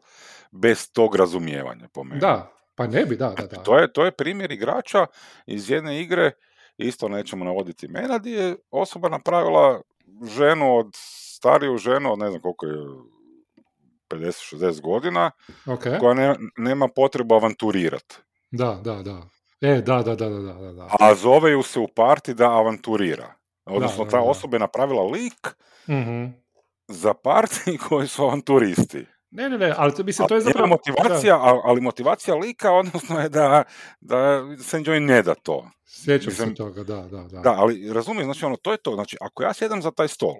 bez 0.50 0.92
tog 0.92 1.16
razumijevanja 1.16 1.88
po 1.92 2.04
meni 2.04 2.20
Da, 2.20 2.52
pa 2.74 2.86
ne 2.86 3.04
bi, 3.04 3.16
da, 3.16 3.28
da, 3.30 3.46
da. 3.46 3.56
To 3.62 3.78
je, 3.78 3.92
to 3.92 4.04
je 4.04 4.10
primjer 4.12 4.52
igrača 4.52 5.06
iz 5.46 5.70
jedne 5.70 6.00
igre, 6.00 6.30
isto 6.78 7.08
nećemo 7.08 7.44
navoditi 7.44 7.86
imena, 7.86 8.18
gdje 8.18 8.30
je 8.32 8.56
osoba 8.70 9.08
napravila 9.08 9.80
ženu 10.36 10.76
od, 10.76 10.86
stariju 10.94 11.76
ženu 11.78 12.12
od 12.12 12.18
ne 12.18 12.28
znam 12.30 12.40
koliko 12.42 12.66
je, 12.66 12.74
50-60 14.10 14.80
godina, 14.80 15.30
Ok, 15.66 15.84
koja 16.00 16.14
ne, 16.14 16.34
nema 16.56 16.88
potrebu 16.88 17.34
avanturirati. 17.34 18.16
da, 18.50 18.80
da, 18.84 19.02
da. 19.02 19.22
E, 19.60 19.80
da, 19.82 20.02
da, 20.02 20.14
da, 20.14 20.28
da, 20.28 20.40
da, 20.52 20.72
da. 20.72 20.88
A 21.00 21.14
zove 21.14 21.50
ju 21.50 21.62
se 21.62 21.80
u 21.80 21.88
parti 21.88 22.34
da 22.34 22.50
avanturira. 22.50 23.34
Odnosno, 23.66 24.04
da, 24.04 24.10
ta 24.10 24.16
da. 24.16 24.22
osoba 24.22 24.56
je 24.56 24.60
napravila 24.60 25.02
lik 25.02 25.48
Mhm. 25.88 26.24
za 26.88 27.14
parti 27.14 27.78
koji 27.88 28.08
su 28.08 28.22
avanturisti. 28.22 29.06
Ne, 29.30 29.48
ne, 29.48 29.58
ne, 29.58 29.74
ali 29.76 29.94
to, 29.94 30.02
mislim, 30.04 30.28
to 30.28 30.34
je 30.34 30.40
zapravo... 30.40 30.66
motivacija, 30.66 31.36
a- 31.36 31.60
ali 31.64 31.80
motivacija 31.80 32.34
lika, 32.34 32.72
odnosno 32.72 33.20
je 33.20 33.28
da, 33.28 33.64
da 34.00 34.42
se 34.62 34.80
njoj 34.80 35.00
ne 35.00 35.22
da 35.22 35.34
to. 35.34 35.62
Da, 35.62 35.70
sjećam 35.86 36.32
se 36.32 36.54
toga, 36.54 36.84
da, 36.84 36.96
da, 36.96 37.22
da. 37.22 37.40
Da, 37.40 37.52
ali 37.52 37.92
razumijem, 37.92 38.24
znači 38.24 38.44
ono, 38.44 38.56
to 38.56 38.72
je 38.72 38.78
to. 38.78 38.94
Znači, 38.94 39.16
ako 39.20 39.42
ja 39.42 39.52
sjedam 39.52 39.82
za 39.82 39.90
taj 39.90 40.08
stol 40.08 40.34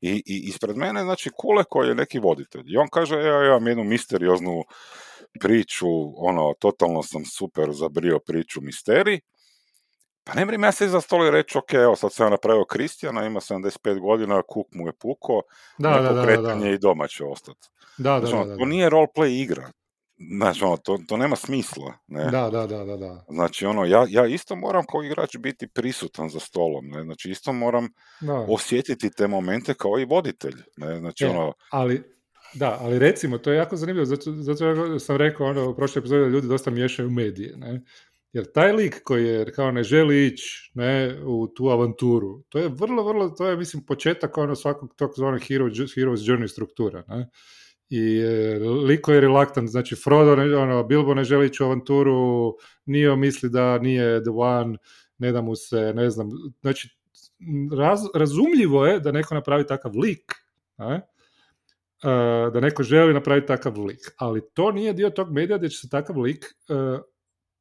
i, 0.00 0.10
i 0.26 0.42
ispred 0.48 0.76
mene, 0.76 1.02
znači, 1.02 1.30
Kule 1.36 1.64
koji 1.64 1.88
je 1.88 1.94
neki 1.94 2.18
voditelj 2.18 2.64
i 2.66 2.76
on 2.76 2.88
kaže, 2.92 3.14
evo, 3.14 3.40
ja 3.42 3.46
imam 3.46 3.66
jednu 3.66 3.84
misterioznu 3.84 4.64
priču, 5.40 5.86
ono, 6.28 6.54
totalno 6.58 7.02
sam 7.02 7.24
super 7.24 7.72
zabrio 7.72 8.18
priču 8.26 8.60
misterij, 8.60 9.20
pa 10.24 10.34
ne 10.34 10.44
mrim 10.44 10.64
ja 10.64 10.72
se 10.72 10.84
iza 10.84 11.00
stola 11.00 11.28
i 11.28 11.30
reći, 11.30 11.58
ok, 11.58 11.72
evo 11.72 11.96
sad 11.96 12.12
sam 12.12 12.30
napravio 12.30 12.64
Kristijana, 12.64 13.26
ima 13.26 13.40
75 13.40 14.00
godina, 14.00 14.42
kuk 14.42 14.66
mu 14.72 14.86
je 14.86 14.92
puko, 14.92 15.42
Da, 15.78 15.90
da, 15.90 16.12
da, 16.12 16.54
da, 16.54 16.68
i 16.68 16.78
doma 16.78 17.06
će 17.06 17.24
ostati. 17.24 17.68
Da, 17.98 18.12
da, 18.12 18.18
Znači, 18.18 18.32
da, 18.32 18.40
ono, 18.40 18.46
da, 18.46 18.56
to 18.56 18.64
nije 18.64 18.90
roleplay 18.90 19.42
igra. 19.42 19.70
Znači, 20.38 20.64
ono, 20.64 20.76
to, 20.76 20.98
to 21.08 21.16
nema 21.16 21.36
smisla, 21.36 21.92
ne? 22.06 22.24
Da, 22.24 22.50
da, 22.50 22.66
da, 22.66 22.84
da, 22.84 22.96
da. 22.96 23.24
Znači, 23.28 23.66
ono, 23.66 23.84
ja, 23.84 24.06
ja 24.08 24.26
isto 24.26 24.56
moram 24.56 24.84
kao 24.86 25.02
igrač 25.02 25.36
biti 25.36 25.68
prisutan 25.68 26.28
za 26.28 26.40
stolom, 26.40 26.88
ne? 26.88 27.02
Znači, 27.02 27.30
isto 27.30 27.52
moram 27.52 27.88
Da. 28.20 28.34
osjetiti 28.48 29.10
te 29.10 29.26
momente 29.26 29.74
kao 29.74 29.98
i 29.98 30.04
voditelj, 30.04 30.54
ne? 30.76 30.98
Znači, 30.98 31.24
E, 31.24 31.28
ono, 31.28 31.52
ali, 31.70 32.02
da, 32.54 32.78
ali 32.80 32.98
recimo, 32.98 33.38
to 33.38 33.50
je 33.50 33.56
jako 33.56 33.76
zanimljivo, 33.76 34.04
zato, 34.04 34.32
zato 34.32 34.98
sam 34.98 35.16
rekao 35.16 35.46
ono, 35.46 35.70
u 35.70 35.76
prošloj 35.76 36.00
epizodi 36.00 36.22
da 36.22 36.28
ljudi 36.28 36.48
dosta 36.48 36.70
miješaju 36.70 37.10
medije, 37.10 37.56
ne? 37.56 37.82
Jer 38.34 38.52
taj 38.52 38.72
lik 38.72 39.00
koji 39.04 39.26
je 39.26 39.52
kao 39.52 39.70
ne 39.70 39.82
želi 39.82 40.26
ići 40.26 40.70
ne, 40.74 41.20
u 41.24 41.46
tu 41.46 41.68
avanturu, 41.68 42.42
to 42.48 42.58
je 42.58 42.68
vrlo, 42.68 43.04
vrlo, 43.04 43.28
to 43.28 43.48
je 43.48 43.56
mislim 43.56 43.86
početak 43.86 44.38
ono 44.38 44.54
svakog 44.54 44.94
tog 44.96 45.10
zvanog 45.16 45.40
hero, 45.40 45.66
hero's 45.68 46.30
journey 46.30 46.48
struktura, 46.48 47.04
ne? 47.08 47.28
I 47.88 48.18
e, 48.18 48.58
lik 48.58 49.00
koji 49.00 49.16
je 49.16 49.20
relaktant, 49.20 49.70
znači 49.70 49.96
Frodo, 50.04 50.36
ne, 50.36 50.56
ono, 50.56 50.84
Bilbo 50.84 51.14
ne 51.14 51.24
želi 51.24 51.46
ići 51.46 51.62
u 51.62 51.66
avanturu, 51.66 52.54
Nio 52.86 53.16
misli 53.16 53.50
da 53.50 53.78
nije 53.78 54.22
the 54.22 54.30
one, 54.34 54.78
ne 55.18 55.32
da 55.32 55.40
mu 55.40 55.56
se, 55.56 55.92
ne 55.94 56.10
znam, 56.10 56.30
znači 56.60 56.88
raz, 57.78 58.00
razumljivo 58.14 58.86
je 58.86 59.00
da 59.00 59.12
neko 59.12 59.34
napravi 59.34 59.66
takav 59.66 59.92
lik, 59.96 60.32
ne? 60.78 61.00
Uh, 62.04 62.52
da 62.52 62.60
neko 62.60 62.82
želi 62.82 63.14
napraviti 63.14 63.46
takav 63.46 63.84
lik, 63.84 64.00
ali 64.16 64.42
to 64.54 64.72
nije 64.72 64.92
dio 64.92 65.10
tog 65.10 65.32
medija 65.32 65.58
gdje 65.58 65.68
će 65.68 65.78
se 65.78 65.88
takav 65.88 66.20
lik 66.20 66.44
uh, 66.68 67.00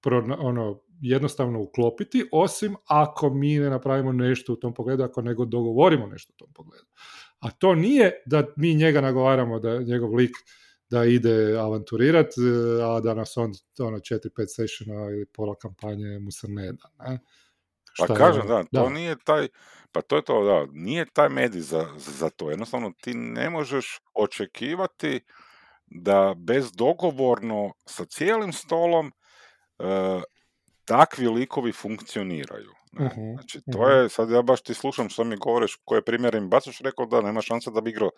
pro, 0.03 0.23
ono, 0.39 0.81
jednostavno 1.01 1.61
uklopiti, 1.61 2.29
osim 2.31 2.75
ako 2.85 3.29
mi 3.29 3.59
ne 3.59 3.69
napravimo 3.69 4.11
nešto 4.11 4.53
u 4.53 4.55
tom 4.55 4.73
pogledu, 4.73 5.03
ako 5.03 5.21
nego 5.21 5.45
dogovorimo 5.45 6.07
nešto 6.07 6.33
u 6.33 6.37
tom 6.37 6.53
pogledu. 6.53 6.85
A 7.39 7.51
to 7.51 7.75
nije 7.75 8.11
da 8.25 8.43
mi 8.57 8.75
njega 8.75 9.01
nagovaramo 9.01 9.59
da 9.59 9.81
njegov 9.81 10.15
lik 10.15 10.31
da 10.89 11.05
ide 11.05 11.57
avanturirat, 11.59 12.27
uh, 12.37 12.85
a 12.85 12.99
da 12.99 13.13
nas 13.13 13.37
on 13.37 13.51
ono 13.79 13.97
4-5 13.97 14.29
sessiona 14.47 15.09
ili 15.09 15.25
pola 15.25 15.55
kampanje 15.55 16.19
mu 16.19 16.31
se 16.31 16.47
ne 16.47 16.71
da. 16.71 17.09
Ne? 17.09 17.19
Pa 17.97 18.05
Šta 18.05 18.13
je 18.13 18.17
kažem, 18.17 18.41
ono- 18.45 18.63
da, 18.71 18.79
to 18.83 18.89
nije 18.89 19.15
taj, 19.25 19.47
pa 19.91 20.01
to 20.01 20.15
je 20.15 20.21
to, 20.21 20.43
da, 20.43 20.67
nije 20.71 21.05
taj 21.13 21.29
medij 21.29 21.61
za, 21.61 21.87
za 21.97 22.29
to. 22.29 22.49
Jednostavno 22.49 22.93
ti 23.01 23.13
ne 23.13 23.49
možeš 23.49 23.99
očekivati 24.13 25.19
da 25.85 26.33
bezdogovorno 26.37 27.73
sa 27.85 28.05
cijelim 28.05 28.53
stolom 28.53 29.11
e, 29.79 30.21
takvi 30.85 31.27
likovi 31.27 31.71
funkcioniraju. 31.71 32.69
Ne? 32.91 33.05
Mhm, 33.05 33.33
Znači, 33.33 33.61
to 33.71 33.89
je, 33.89 34.09
sad 34.09 34.29
ja 34.29 34.41
baš 34.41 34.61
ti 34.61 34.73
slušam 34.73 35.09
što 35.09 35.23
mi 35.23 35.35
govoriš, 35.35 35.75
koje 35.85 36.01
primjere 36.05 36.37
im 36.37 36.49
bacaš, 36.49 36.79
rekao 36.79 37.05
da 37.05 37.21
nema 37.21 37.41
šanse 37.41 37.71
da 37.71 37.81
bi 37.81 37.89
igrao. 37.89 38.09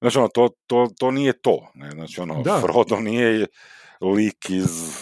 Znači, 0.00 0.18
ono, 0.18 0.28
to, 0.28 0.48
to, 0.66 0.88
to 0.98 1.10
nije 1.10 1.32
to. 1.32 1.70
Ne? 1.74 1.90
Znači, 1.90 2.20
ono, 2.20 2.42
Da. 2.42 2.60
Frodo 2.60 2.96
nije 3.00 3.46
lik 4.00 4.50
iz 4.50 4.92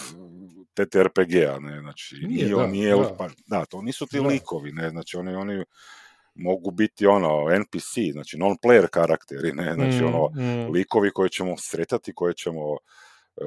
TTRPG-a, 0.73 1.59
ne, 1.59 1.79
znači, 1.81 2.15
Nije, 2.15 2.43
nije, 2.43 2.55
on 2.55 2.61
da, 2.61 2.67
nije, 2.67 2.95
da. 2.95 3.15
pa, 3.17 3.29
da, 3.47 3.65
to 3.65 3.81
nisu 3.81 4.05
ti 4.07 4.17
Da. 4.19 4.27
likovi, 4.27 4.71
ne, 4.71 4.89
znači, 4.89 5.17
oni, 5.17 5.35
oni 5.35 5.63
mogu 6.35 6.71
biti, 6.71 7.05
ono, 7.07 7.45
NPC, 7.59 7.93
znači, 8.11 8.37
non-player 8.37 8.87
karakteri, 8.87 9.51
ne, 9.53 9.73
znači, 9.73 10.03
Mm, 10.03 10.07
ono, 10.07 10.29
mm. 10.29 10.71
likovi 10.71 11.11
koje 11.11 11.29
ćemo 11.29 11.57
sretati, 11.57 12.13
koje 12.13 12.33
ćemo 12.33 12.77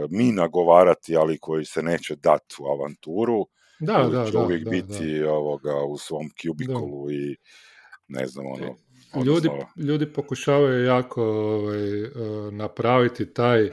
mi 0.08 0.32
nagovarati, 0.32 1.16
ali 1.16 1.38
koji 1.38 1.64
se 1.64 1.82
neće 1.82 2.16
dati 2.16 2.54
u 2.60 2.66
avanturu, 2.66 3.46
Da, 3.80 4.00
ili 4.02 4.12
da, 4.12 4.26
će 4.26 4.32
da, 4.32 4.38
uvijek 4.38 4.64
da, 4.64 4.70
biti 4.70 5.22
ovoga, 5.22 5.84
u 5.84 5.98
svom 5.98 6.30
kubikulu 6.42 7.10
i 7.10 7.36
ne 8.08 8.26
znam, 8.26 8.46
ono, 8.46 8.76
ljudi, 9.24 9.48
odnosno, 9.48 9.66
ljudi 9.76 10.12
pokušavaju 10.12 10.84
jako 10.84 11.22
ovaj, 11.24 12.02
eh, 12.02 12.10
napraviti 12.52 13.32
taj, 13.32 13.70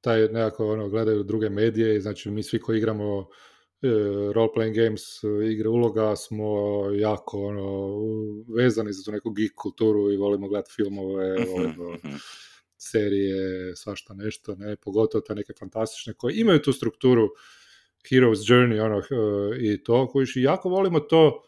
taj 0.00 0.20
nekako 0.20 0.72
ono, 0.72 0.88
gledaju 0.88 1.22
druge 1.22 1.50
medije 1.50 1.96
i 1.96 2.00
znači 2.00 2.30
mi 2.30 2.42
svi 2.42 2.60
koji 2.60 2.78
igramo 2.78 3.26
eh, 3.82 3.88
role-playing 4.34 4.74
games, 4.84 5.02
igre 5.50 5.68
uloga 5.68 6.16
smo 6.16 6.54
jako 6.94 7.38
ono, 7.38 7.92
vezani 8.56 8.92
za 8.92 9.02
tu 9.04 9.12
neku 9.12 9.30
geek 9.30 9.52
kulturu 9.54 10.12
i 10.12 10.16
volimo 10.16 10.48
gledati 10.48 10.72
filmove, 10.76 11.40
mhm, 11.40 11.50
volimo 11.50 11.94
mhm. 12.04 12.16
Serije, 12.78 13.76
svašta 13.76 14.14
nešto, 14.14 14.54
ne, 14.54 14.76
pogotovo 14.76 15.22
te 15.22 15.34
neke 15.34 15.52
fantastične 15.58 16.12
koje 16.12 16.34
imaju 16.36 16.62
tu 16.62 16.72
strukturu 16.72 17.28
Hero's 18.10 18.50
Journey 18.50 18.80
ono, 18.80 18.98
eh, 18.98 19.58
i 19.60 19.84
to, 19.84 20.06
koji 20.06 20.26
jako 20.34 20.68
volimo 20.68 21.00
to 21.00 21.42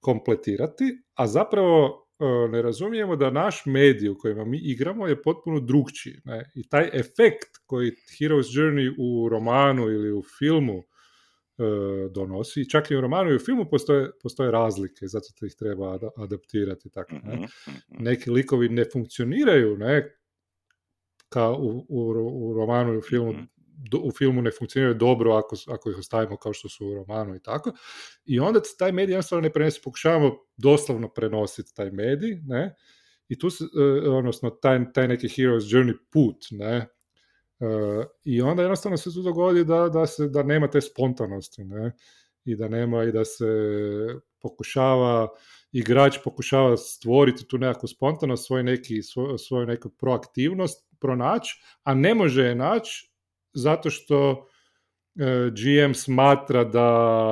kompletirati, 0.00 1.02
a 1.14 1.26
zapravo 1.26 2.06
eh, 2.20 2.48
ne 2.48 2.62
razumijemo 2.62 3.16
da 3.16 3.30
naš 3.30 3.62
medij 3.66 4.08
u 4.08 4.18
kojima 4.18 4.44
mi 4.44 4.58
igramo 4.58 5.06
je 5.06 5.22
potpuno 5.22 5.60
drugčiji. 5.60 6.20
Ne? 6.24 6.50
I 6.54 6.68
taj 6.68 6.90
efekt 6.92 7.56
koji 7.66 7.90
Hero's 7.90 8.58
Journey 8.58 8.94
u 8.98 9.28
romanu 9.28 9.82
ili 9.82 10.12
u 10.12 10.22
filmu 10.38 10.78
eh, 10.78 12.08
donosi, 12.14 12.70
čak 12.70 12.90
i 12.90 12.96
u 12.96 13.00
romanu 13.00 13.30
i 13.30 13.36
u 13.36 13.38
filmu 13.38 13.64
postoje, 13.70 14.10
postoje 14.22 14.50
razlike, 14.50 15.06
zato 15.06 15.46
ih 15.46 15.54
treba 15.58 15.94
ada- 15.94 16.10
adaptirati 16.16 16.90
tako. 16.90 17.12
Ne? 17.12 17.34
Mhm, 17.34 17.44
mhm. 17.68 18.04
neki 18.04 18.30
likovi 18.30 18.68
ne 18.68 18.84
funkcioniraju 18.92 19.76
ne 19.76 20.19
kao 21.30 21.54
u, 21.60 21.86
u, 21.88 22.00
u 22.50 22.54
romanu 22.54 22.94
i 22.94 22.98
u 22.98 23.02
filmu 23.02 23.32
Mhm. 23.32 23.42
do- 23.90 23.98
u 24.04 24.10
filmu 24.18 24.42
ne 24.42 24.50
funkcioniraju 24.58 24.94
dobro 24.94 25.32
ako, 25.32 25.56
ako 25.68 25.90
ih 25.90 25.98
ostavimo 25.98 26.36
kao 26.36 26.52
što 26.52 26.68
su 26.68 26.86
u 26.88 26.94
romanu 26.94 27.36
i 27.36 27.42
tako. 27.42 27.72
I 28.24 28.40
onda 28.40 28.60
taj 28.78 28.92
medij 28.92 29.12
jednostavno 29.12 29.42
ne 29.42 29.52
prenese, 29.52 29.80
pokušavamo 29.84 30.36
doslovno 30.56 31.08
prenositi 31.08 31.74
taj 31.74 31.90
medij, 31.90 32.40
ne? 32.46 32.74
I 33.28 33.38
tu 33.38 33.50
se, 33.50 33.64
e, 33.64 34.08
odnosno 34.10 34.50
taj, 34.50 34.92
taj 34.92 35.08
neki 35.08 35.28
hero's 35.28 35.76
journey 35.76 35.94
put, 36.12 36.36
ne? 36.50 36.76
E, 37.60 37.66
I 38.24 38.42
onda 38.42 38.62
jednostavno 38.62 38.96
se 38.96 39.14
tu 39.14 39.22
dogodi 39.22 39.64
da, 39.64 39.88
da, 39.88 40.06
se, 40.06 40.28
da 40.28 40.42
nema 40.42 40.70
te 40.70 40.80
spontanosti, 40.80 41.64
ne? 41.64 41.92
I 42.44 42.56
da 42.56 42.68
nema 42.68 43.04
i 43.04 43.12
da 43.12 43.24
se 43.24 43.44
pokušava 44.40 45.28
igrač 45.72 46.18
pokušava 46.24 46.76
stvoriti 46.76 47.48
tu 47.48 47.58
nekakvu 47.58 47.88
spontanost, 47.88 48.46
svoj 48.46 48.62
neki, 48.62 49.02
svoj, 49.02 49.38
svoju 49.38 49.66
neku 49.66 49.88
proaktivnost 49.90 50.89
pronaći, 51.00 51.60
a 51.84 51.94
ne 51.94 52.14
može 52.14 52.42
je 52.42 52.54
naći 52.54 53.10
zato 53.52 53.90
što 53.90 54.46
e, 55.16 55.24
GM 55.50 55.92
smatra 55.94 56.64
da 56.64 56.86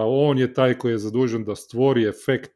on 0.07 0.39
je 0.39 0.55
taj 0.55 0.75
koji 0.75 0.93
je 0.93 0.99
zadužen 0.99 1.45
da 1.45 1.57
stvori 1.57 2.05
efekt 2.05 2.53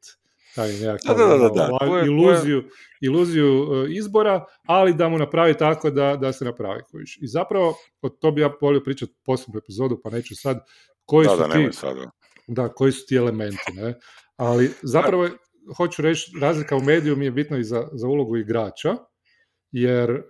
taj 0.54 0.72
nekakav 0.72 1.16
Da, 1.16 1.26
da, 1.26 1.48
da, 1.48 1.68
ono, 1.80 1.92
da, 1.92 1.98
je- 1.98 2.06
iluziju, 2.06 2.64
iluziju 3.00 3.46
e, 3.74 3.92
izbora, 3.92 4.44
ali 4.64 4.94
da 4.94 5.08
mu 5.08 5.18
napravi 5.18 5.54
tako 5.54 5.90
da, 5.90 6.16
da 6.16 6.32
se 6.32 6.44
napravi. 6.44 6.82
kužiš. 6.90 7.18
I 7.22 7.26
zapravo, 7.26 7.74
o 8.02 8.08
to 8.08 8.30
bi 8.30 8.40
ja 8.40 8.52
volio 8.60 8.80
pričati 8.80 9.12
posebnu 9.24 9.58
epizodu, 9.58 10.00
pa 10.04 10.10
neću 10.10 10.36
sad, 10.36 10.58
koji 11.04 11.26
Da, 11.26 11.32
su 11.32 11.38
da, 11.38 11.48
ti 11.48 11.68
sada. 11.72 12.10
da, 12.46 12.68
koji 12.68 12.92
su 12.92 13.06
ti 13.06 13.16
elementi, 13.16 13.72
ne? 13.72 13.94
Ali 14.36 14.70
zapravo, 14.82 15.28
hoću 15.76 16.02
reći, 16.02 16.32
razlika 16.40 16.76
u 16.76 16.80
mediju 16.80 17.16
mi 17.16 17.24
je 17.24 17.30
bitna 17.30 17.58
i 17.58 17.64
za, 17.64 17.88
za 17.92 18.06
ulogu 18.08 18.36
igrača, 18.36 18.96
jer, 19.72 20.10
e, 20.10 20.22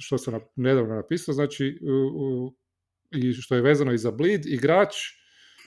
što 0.00 0.18
sam 0.18 0.40
nedavno 0.56 0.94
napisao, 0.94 1.34
znači, 1.34 1.78
i 3.12 3.32
što 3.32 3.54
je 3.54 3.62
vezano 3.62 3.92
i 3.92 3.98
za 3.98 4.10
Bleed, 4.10 4.46
igrač 4.46 4.94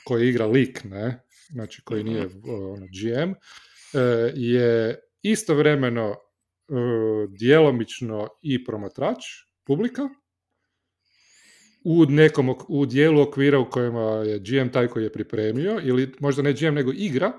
koji 0.04 0.30
igra 0.30 0.46
lik, 0.46 0.84
ne? 0.84 1.24
Znači, 1.50 1.82
koji 1.84 2.04
Mhm. 2.04 2.14
nije 2.14 2.28
ono, 2.46 2.86
GM, 2.86 3.32
e, 3.32 4.32
je 4.36 5.00
istovremeno 5.22 6.16
e, 6.70 6.74
djelomično 7.30 8.28
i 8.42 8.64
promatrač, 8.64 9.18
publika, 9.64 10.10
u 11.84 12.06
nekom 12.06 12.56
u 12.68 12.86
dijelu 12.86 13.22
okvira 13.22 13.60
u 13.60 13.70
kojima 13.70 14.02
je 14.02 14.40
GM 14.40 14.70
taj 14.70 14.88
koji 14.88 15.04
je 15.04 15.12
pripremio, 15.14 15.80
ili 15.84 16.14
možda 16.20 16.42
ne 16.42 16.54
GM 16.54 16.74
nego 16.74 16.92
igra, 16.96 17.32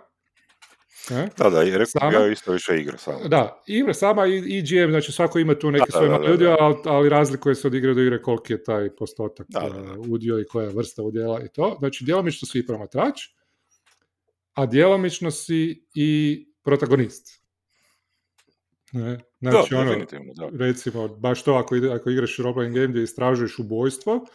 ne? 1.11 1.29
Da, 1.39 1.51
da, 1.51 1.63
i 1.65 1.71
rekao 1.71 1.87
Sama? 1.87 2.13
ja 2.13 2.33
isto 2.33 2.53
više 2.53 2.81
igra 2.81 2.99
samo. 2.99 3.29
Da, 3.29 3.63
igra 3.67 3.95
sama 3.95 4.27
i, 4.27 4.37
i 4.37 4.63
GM, 4.63 4.91
znači 4.91 5.13
svako 5.13 5.39
ima 5.39 5.59
tu 5.59 5.71
neki 5.71 5.93
Da, 5.93 5.99
svoj 5.99 6.09
da, 6.09 6.13
mali 6.13 6.29
da, 6.29 6.35
udio, 6.35 6.49
da. 6.51 6.57
ali, 6.61 6.77
ali 6.85 7.09
razlikuje 7.09 7.55
se 7.55 7.67
od 7.67 7.75
igre 7.75 7.95
do 7.95 8.01
igre 8.01 8.23
koliki 8.23 8.53
je 8.53 8.65
taj 8.65 8.97
postotak 8.97 9.47
Da, 9.49 9.61
da, 9.61 9.69
da. 9.69 9.93
uh, 9.93 10.09
udio 10.09 10.41
i 10.41 10.45
koja 10.45 10.67
je 10.67 10.75
vrsta 10.75 11.03
udjela 11.03 11.43
i 11.45 11.49
to. 11.49 11.77
Znači, 11.79 12.05
djelomično 12.05 12.47
si 12.47 12.59
i 12.59 12.67
promatrač, 12.67 13.21
a 14.55 14.67
djelomično 14.67 15.31
si 15.31 15.87
i 15.95 16.45
protagonist. 16.63 17.43
Ne? 18.93 19.19
Znači, 19.41 19.75
da, 19.75 19.81
ono, 19.81 19.95
da. 20.35 20.65
recimo, 20.67 21.09
baš 21.09 21.43
to 21.43 21.55
ako, 21.55 21.77
ide, 21.77 21.93
ako 21.93 22.11
igraš 22.11 22.37
role-playing 22.37 22.75
game 22.75 22.87
gdje 22.87 23.03
istražuješ 23.03 23.59
ubojstvo, 23.59 24.27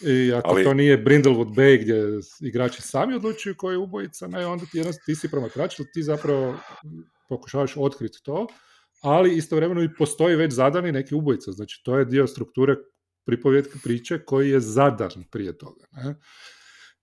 i 0.00 0.32
ako 0.32 0.50
Ali- 0.50 0.64
to 0.64 0.74
nije 0.74 1.04
Brindlewood 1.04 1.54
Bay 1.54 1.82
gdje 1.82 2.20
igrači 2.40 2.82
sami 2.82 3.14
odlučuju 3.14 3.54
koji 3.58 3.74
je 3.74 3.78
ubojica, 3.78 4.26
ne, 4.26 4.46
onda 4.46 4.64
ti, 4.72 4.78
jednostavno, 4.78 5.04
ti 5.06 5.14
si 5.14 5.30
promatrač, 5.30 5.76
ti 5.94 6.02
zapravo 6.02 6.56
pokušavaš 7.28 7.76
otkriti 7.76 8.18
to, 8.22 8.46
ali 9.02 9.36
istovremeno 9.36 9.82
i 9.82 9.94
postoji 9.98 10.36
već 10.36 10.52
zadani 10.52 10.92
neki 10.92 11.14
ubojica, 11.14 11.52
znači 11.52 11.80
to 11.84 11.98
je 11.98 12.04
dio 12.04 12.26
strukture 12.26 12.74
pripovjetke 13.24 13.78
priče 13.84 14.24
koji 14.24 14.50
je 14.50 14.60
zadan 14.60 15.24
prije 15.30 15.58
toga. 15.58 15.84
Ne? 15.92 16.14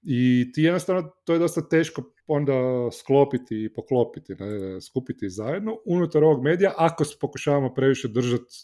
I 0.01 0.51
ti 0.53 0.61
jednostavno, 0.61 1.11
to 1.25 1.33
je 1.33 1.39
dosta 1.39 1.69
teško 1.69 2.03
onda 2.27 2.53
sklopiti 2.91 3.63
i 3.63 3.73
poklopiti, 3.73 4.35
ne, 4.35 4.81
skupiti 4.81 5.29
zajedno 5.29 5.77
unutar 5.85 6.23
ovog 6.23 6.43
medija 6.43 6.73
ako 6.77 7.03
pokušavamo 7.21 7.73
previše 7.73 8.07
držati 8.07 8.55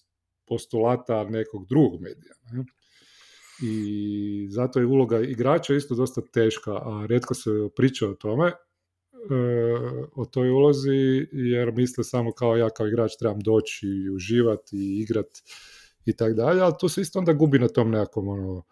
postulata 0.47 1.23
nekog 1.23 1.65
drugog 1.67 2.01
medija. 2.01 2.33
Ne. 2.51 2.63
I 3.61 4.47
zato 4.49 4.79
je 4.79 4.85
uloga 4.85 5.19
igrača 5.19 5.75
isto 5.75 5.95
dosta 5.95 6.21
teška, 6.21 6.71
a 6.71 7.05
redko 7.09 7.33
se 7.33 7.49
priča 7.75 8.07
o 8.07 8.13
tome, 8.13 8.47
e, 8.47 8.55
o 10.15 10.25
toj 10.25 10.49
ulozi, 10.49 11.27
jer 11.31 11.71
misle 11.71 12.03
samo 12.03 12.31
kao 12.31 12.55
ja 12.55 12.69
kao 12.69 12.87
igrač 12.87 13.11
trebam 13.19 13.39
doći 13.39 13.87
i 13.87 14.09
uživati 14.09 14.77
i 14.77 15.01
igrati 15.01 15.41
i 16.05 16.15
tako 16.15 16.33
dalje, 16.33 16.61
ali 16.61 16.73
tu 16.79 16.89
se 16.89 17.01
isto 17.01 17.19
onda 17.19 17.33
gubi 17.33 17.59
na 17.59 17.67
tom 17.67 17.91
nekakvom 17.91 18.27
ono, 18.27 18.63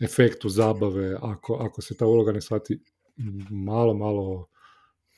efektu 0.00 0.48
zabave 0.48 1.16
ako, 1.22 1.54
ako 1.54 1.82
se 1.82 1.96
ta 1.96 2.06
uloga 2.06 2.32
ne 2.32 2.40
shvati 2.40 2.80
malo, 3.50 3.94
malo 3.94 4.49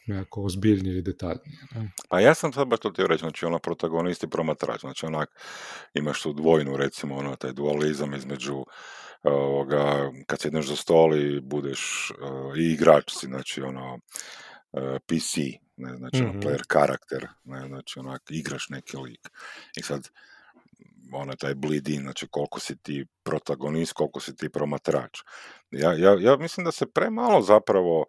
nekako 0.06 0.42
ozbiljnije 0.42 0.99
i 0.99 1.02
detaljnije. 1.02 1.59
Ne? 1.75 1.90
Pa 2.09 2.21
ja 2.21 2.35
sam 2.35 2.52
sad 2.52 2.68
baš 2.68 2.80
to 2.80 2.90
htio 2.90 3.06
reći, 3.06 3.21
znači 3.21 3.47
ono 3.47 3.59
protagonist 3.59 4.23
i 4.23 4.30
promatrač, 4.30 4.80
znači 4.80 5.06
onak 5.06 5.28
imaš 5.94 6.23
tu 6.23 6.32
dvojnu 6.32 6.76
recimo 6.76 7.16
ono 7.16 7.37
taj 7.37 7.52
dualizam 7.52 8.14
između 8.14 8.64
ovoga, 9.23 10.11
kad 10.26 10.40
sjedneš 10.40 10.66
za 10.66 10.76
stol 10.76 11.16
i 11.16 11.40
budeš 11.40 12.11
uh, 12.11 12.59
i 12.59 12.73
igrač 12.73 13.12
si, 13.12 13.26
znači 13.26 13.62
ono 13.62 13.94
uh, 13.94 14.97
PC, 15.06 15.37
ne, 15.76 15.97
znači 15.97 16.23
mm-hmm. 16.23 16.40
player 16.40 16.62
karakter, 16.66 17.28
ne, 17.44 17.66
znači 17.68 17.99
onak 17.99 18.23
igraš 18.28 18.68
neki 18.68 18.97
lik. 18.97 19.28
I 19.76 19.82
sad 19.82 20.09
onaj 21.12 21.37
taj 21.37 21.54
bleed 21.54 21.88
in, 21.88 22.02
znači 22.02 22.26
koliko 22.30 22.61
si 22.61 22.76
ti 22.76 23.06
protagonist, 23.23 23.92
koliko 23.92 24.21
si 24.21 24.37
ti 24.37 24.49
promatrač. 24.49 25.18
Ja, 25.71 25.92
ja, 25.92 26.16
ja 26.21 26.37
mislim 26.37 26.64
da 26.64 26.73
se 26.73 26.87
premalo 26.87 27.42
zapravo 27.42 28.00
uh, 28.00 28.06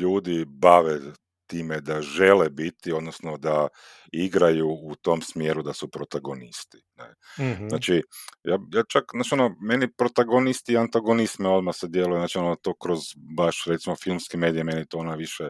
ljudi 0.00 0.44
bave 0.48 1.00
time 1.46 1.80
da 1.80 2.02
žele 2.02 2.50
biti, 2.50 2.92
odnosno 2.92 3.36
da 3.36 3.68
igraju 4.12 4.68
u 4.68 4.94
tom 4.94 5.22
smjeru 5.22 5.62
da 5.62 5.72
su 5.72 5.90
protagonisti. 5.90 6.82
Ne. 6.96 7.14
Mm-hmm. 7.46 7.68
Znači, 7.68 8.02
ja, 8.44 8.58
ja 8.72 8.82
čak, 8.88 9.04
znači 9.14 9.34
ono, 9.34 9.56
meni 9.60 9.92
protagonisti 9.92 10.72
i 10.72 10.76
antagonist 10.76 11.38
me 11.38 11.48
odmah 11.48 11.74
se 11.74 11.88
djeluje, 11.88 12.18
znači 12.18 12.38
ono, 12.38 12.56
to 12.56 12.74
kroz 12.74 13.00
baš, 13.36 13.64
recimo, 13.66 13.96
filmski 13.96 14.36
medije, 14.36 14.64
meni 14.64 14.86
to 14.86 14.98
ona 14.98 15.14
više 15.14 15.48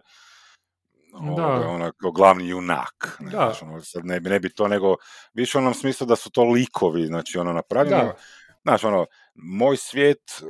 da. 1.36 1.46
Ono, 1.46 1.92
glavni 2.14 2.48
junak. 2.48 3.16
Ne, 3.20 3.30
da. 3.30 3.54
ono, 3.62 3.80
sad 3.80 4.04
ne, 4.04 4.20
bi, 4.20 4.30
ne 4.30 4.40
bi 4.40 4.54
to 4.54 4.68
nego, 4.68 4.96
više 5.34 5.58
u 5.58 5.60
onom 5.60 5.74
smislu 5.74 6.06
da 6.06 6.16
su 6.16 6.30
to 6.30 6.44
likovi, 6.44 7.06
znači 7.06 7.38
ono 7.38 7.52
napravljeno. 7.52 8.04
Da. 8.04 8.16
Znaš, 8.62 8.84
ono, 8.84 9.06
moj 9.36 9.76
svijet 9.76 10.42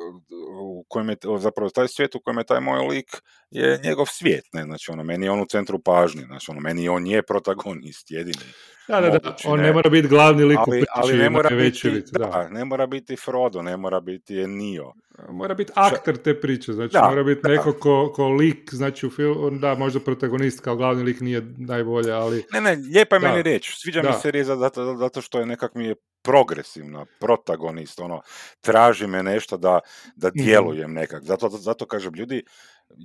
u 0.63 0.85
kojem 0.89 1.09
je, 1.09 1.17
zapravo 1.39 1.71
taj 1.71 1.89
svijet 1.89 2.15
u 2.15 2.21
kojem 2.25 2.39
je 2.39 2.45
taj 2.45 2.61
moj 2.61 2.79
lik 2.79 3.07
je 3.51 3.81
njegov 3.85 4.07
svijet, 4.07 4.45
ne, 4.53 4.63
znači 4.63 4.91
ono, 4.91 5.03
meni 5.05 5.27
je 5.27 5.31
on 5.31 5.41
u 5.41 5.47
centru 5.47 5.79
pažnje, 5.79 6.23
znači 6.23 6.51
ono, 6.51 6.61
meni 6.61 6.89
on 6.89 7.07
je 7.07 7.23
protagonist, 7.23 8.11
jedini. 8.11 8.45
Da, 8.89 9.01
da, 9.01 9.11
da, 9.11 9.37
on 9.45 9.61
ne, 9.61 9.73
mora 9.73 9.91
biti 9.91 10.09
glavni 10.09 10.45
lik 10.45 10.59
ali, 10.67 10.81
u 10.81 10.85
ali 10.95 11.17
ne 11.17 11.31
mora 11.31 11.51
biti, 11.51 12.03
da, 12.13 12.49
ne 12.49 12.65
mora 12.65 12.87
biti 12.87 13.17
Frodo, 13.17 13.63
ne 13.63 13.77
mora 13.77 14.01
biti 14.01 14.41
Enio. 14.41 14.93
Mora 15.29 15.55
biti 15.55 15.73
aktor 15.75 16.17
te 16.17 16.41
priče, 16.41 16.73
znači 16.73 16.93
da, 16.93 17.09
mora 17.09 17.23
biti 17.23 17.49
neko 17.49 17.73
ko, 17.73 18.13
ko 18.15 18.29
lik, 18.29 18.75
znači 18.75 19.07
u 19.07 19.11
filmu, 19.11 19.51
da, 19.51 19.75
možda 19.75 20.01
protagonist 20.01 20.61
kao 20.61 20.77
glavni 20.77 21.03
lik 21.03 21.21
nije 21.21 21.43
najbolje, 21.59 22.13
ali... 22.13 22.45
Ne, 22.53 22.61
ne, 22.61 22.75
lijepa 22.75 23.17
je 23.17 23.21
meni 23.21 23.43
reći, 23.43 23.73
sviđa 23.77 24.03
da. 24.03 24.09
mi 24.09 24.15
se 24.15 24.31
riječ 24.31 24.47
zato, 24.47 24.97
zato 24.97 25.21
što 25.21 25.39
je 25.41 25.47
nekak 25.47 25.75
mi 25.75 25.87
je 25.87 25.95
progresivna, 26.23 27.07
protagonist, 27.21 28.01
ono, 28.01 28.21
traži 28.61 29.07
me 29.07 29.23
nešto 29.23 29.57
da, 29.57 29.81
da 30.17 30.29
mhm. 30.29 30.45
djelujem 30.45 30.93
nekak. 30.93 31.23
Zato, 31.25 31.49
zato 31.49 31.87
kažem, 31.87 32.15
ljudi, 32.15 32.45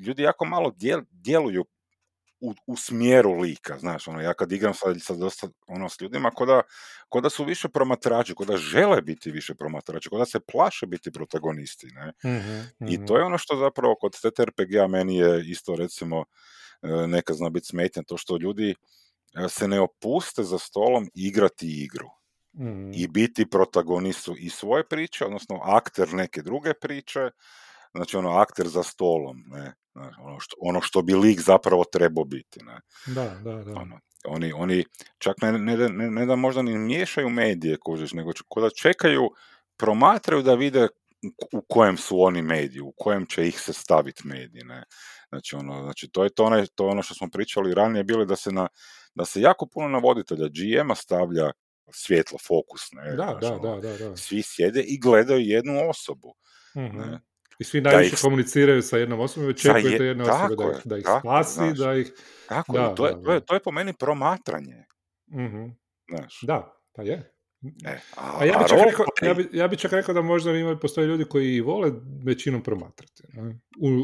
ljudi 0.06 0.24
jako 0.24 0.46
malo 0.46 0.72
djel, 0.78 1.02
djeluju 1.12 1.66
u, 2.42 2.54
u 2.68 2.78
smjeru 2.78 3.40
lika, 3.40 3.78
znaš, 3.78 4.08
ono, 4.08 4.22
ja 4.22 4.34
kad 4.34 4.52
igram 4.52 4.74
sad, 4.74 5.02
sad 5.02 5.18
dosta 5.18 5.48
ono, 5.68 5.90
s 5.90 6.02
ljudima, 6.02 6.32
ko 6.32 6.46
da, 6.46 6.62
ko 7.10 7.22
da 7.22 7.30
su 7.30 7.44
više 7.44 7.70
promatrači, 7.70 8.36
ko 8.36 8.46
da 8.46 8.58
žele 8.58 9.02
biti 9.02 9.32
više 9.32 9.56
promatrači, 9.56 10.10
ko 10.10 10.18
da 10.18 10.26
se 10.26 10.40
plaše 10.40 10.88
biti 10.88 11.12
protagonisti, 11.12 11.88
ne? 11.88 12.14
Mm-hmm, 12.32 12.88
I 12.90 13.06
to 13.06 13.18
je 13.18 13.24
ono 13.24 13.38
što 13.38 13.56
zapravo 13.56 13.96
kod 13.96 14.12
TTRPG-a 14.12 14.88
meni 14.88 15.18
je 15.18 15.50
isto, 15.50 15.76
recimo, 15.76 16.26
e, 16.82 17.08
neka 17.08 17.34
zna 17.34 17.50
biti 17.50 17.68
smetnja, 17.68 18.04
to 18.04 18.18
što 18.18 18.38
ljudi 18.38 18.70
e, 18.70 19.50
se 19.50 19.68
ne 19.68 19.80
opuste 19.80 20.44
za 20.44 20.58
stolom 20.58 21.10
igrati 21.14 21.84
igru. 21.84 22.10
Mm-hmm. 22.54 22.92
I 22.96 23.08
biti 23.08 23.50
protagonistu 23.50 24.36
i 24.38 24.50
svoje 24.50 24.88
priče, 24.88 25.26
odnosno 25.26 25.60
akter 25.64 26.14
neke 26.14 26.42
druge 26.42 26.74
priče, 26.74 27.30
znači 27.94 28.18
ono 28.18 28.30
akter 28.30 28.68
za 28.68 28.84
stolom, 28.84 29.44
ne, 29.48 29.74
ono 29.96 30.40
što, 30.40 30.56
ono 30.60 30.82
što 30.82 31.02
bi 31.02 31.14
lik 31.14 31.42
zapravo 31.42 31.84
trebao 31.84 32.26
biti, 32.26 32.60
ne. 32.64 32.80
Da, 33.06 33.36
da, 33.44 33.64
da. 33.64 33.72
Ono, 33.72 34.00
oni, 34.26 34.54
oni 34.54 34.86
čak 35.18 35.36
ne, 35.42 35.52
ne, 35.52 35.78
ne, 35.78 36.12
ne 36.12 36.26
da 36.26 36.36
možda 36.36 36.62
ni 36.62 36.78
miješaju 36.78 37.30
medije, 37.30 37.78
kužiš, 37.78 38.14
nego 38.14 38.32
da 38.56 38.70
čekaju, 38.70 39.30
promatraju 39.78 40.44
da 40.44 40.54
vide 40.54 40.88
u 41.54 41.62
kojem 41.70 41.98
su 41.98 42.22
oni 42.22 42.42
mediji, 42.42 42.82
u 42.82 42.94
kojem 42.98 43.26
će 43.26 43.48
ih 43.48 43.60
se 43.60 43.74
staviti 43.74 44.28
mediji, 44.28 44.64
ne. 44.64 44.84
Znači, 45.30 45.56
ono, 45.56 45.84
znači 45.84 46.10
to 46.12 46.24
je 46.24 46.30
to, 46.30 46.44
ono, 46.44 46.66
to 46.76 46.88
ono 46.88 47.04
što 47.04 47.14
smo 47.14 47.30
pričali 47.30 47.74
ranije, 47.74 48.04
bilo 48.04 48.26
da 48.26 48.36
se 48.36 48.52
na, 48.52 48.68
da 49.16 49.26
se 49.26 49.42
jako 49.42 49.68
puno 49.68 49.88
navoditelja 49.88 50.48
GM-a 50.48 50.96
stavlja 50.96 51.52
svjetlo, 51.94 52.38
fokus, 52.48 52.92
ne, 52.92 53.16
da, 53.16 53.38
znači, 53.40 53.62
da, 53.62 53.76
da, 53.82 53.98
da, 53.98 54.18
svi 54.18 54.42
sjede 54.42 54.82
i 54.82 55.00
gledaju 55.00 55.40
jednu 55.42 55.90
osobu, 55.90 56.34
mm-hmm. 56.78 57.00
ne. 57.00 57.20
I 57.62 57.64
svi 57.64 57.82
najviše 57.82 58.14
ih... 58.14 58.22
komuniciraju 58.22 58.82
sa 58.82 58.98
jednom 58.98 59.20
osobom 59.20 59.50
i 59.50 59.52
očekujete 59.52 60.06
jedne 60.06 60.24
osobe 60.24 60.56
da 60.56 60.72
ih, 60.72 60.82
da 60.86 60.98
ih 60.98 61.04
tako, 61.04 61.20
spasi, 61.20 61.54
znaš, 61.54 61.78
da 61.78 61.94
ih... 61.96 62.12
Tako, 62.50 62.74
da, 62.74 62.96
to, 62.96 63.08
je, 63.08 63.24
to, 63.24 63.34
je, 63.34 63.40
to 63.40 63.54
je 63.54 63.60
po 63.60 63.72
meni 63.72 63.94
promatranje. 64.00 64.86
Mm-hmm. 65.36 65.76
Znaš. 66.10 66.40
Da, 66.42 66.74
pa 66.96 67.04
je. 67.04 67.34
E, 67.86 68.00
a, 68.18 68.38
a 68.40 68.46
ja 68.46 68.58
bi 68.58 68.70
čak 68.70 68.80
rekao, 68.86 69.06
ja 69.22 69.34
bi, 69.34 69.50
ja 69.54 69.68
bi 69.68 69.78
čak 69.78 69.92
rekao 69.92 70.14
da 70.14 70.22
možda 70.22 70.52
ima, 70.52 70.78
postoje 70.78 71.08
ljudi 71.08 71.26
koji 71.26 71.62
vole 71.62 71.92
većinom 72.26 72.64
promatrati 72.64 73.24
ne? 73.34 73.60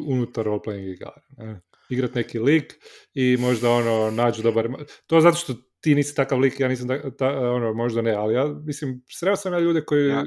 unutar 0.08 0.46
role-playing 0.46 0.93
igara. 0.93 1.22
Ne? 1.38 1.62
Igrat 1.89 2.15
neki 2.15 2.39
lik 2.39 2.74
i 3.13 3.38
možda 3.39 3.70
ono 3.70 4.12
nađu 4.12 4.43
dobar... 4.43 4.67
To 5.08 5.22
zato 5.22 5.38
što 5.38 5.54
ti 5.82 5.96
nisi 5.96 6.15
takav 6.15 6.39
lik, 6.39 6.60
ja 6.60 6.67
nisam 6.67 6.88
ta, 6.88 7.12
ta, 7.17 7.52
ono, 7.52 7.74
možda 7.74 8.02
ne, 8.02 8.12
ali 8.12 8.34
ja 8.34 8.46
mislim, 8.65 9.02
sreo 9.20 9.36
sam 9.36 9.54
ja 9.54 9.60
ljude 9.60 9.82
koji 9.82 10.08
ja 10.08 10.24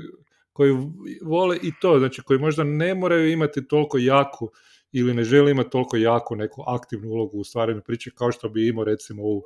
koji 0.60 0.76
vole 1.22 1.58
i 1.62 1.72
to, 1.80 1.98
znači 1.98 2.22
koji 2.22 2.38
možda 2.38 2.64
ne 2.64 2.94
moraju 2.94 3.32
imati 3.32 3.68
toliko 3.68 3.98
jaku 3.98 4.50
ili 4.92 5.14
ne 5.14 5.24
žele 5.24 5.50
imati 5.50 5.70
toliko 5.70 5.96
jaku 5.96 6.36
neku 6.36 6.64
aktivnu 6.66 7.08
ulogu 7.08 7.38
u 7.38 7.44
stvaranju 7.44 7.80
priče 7.80 8.10
kao 8.14 8.32
što 8.32 8.48
bi 8.48 8.68
imao 8.68 8.84
recimo 8.84 9.22
u 9.22 9.42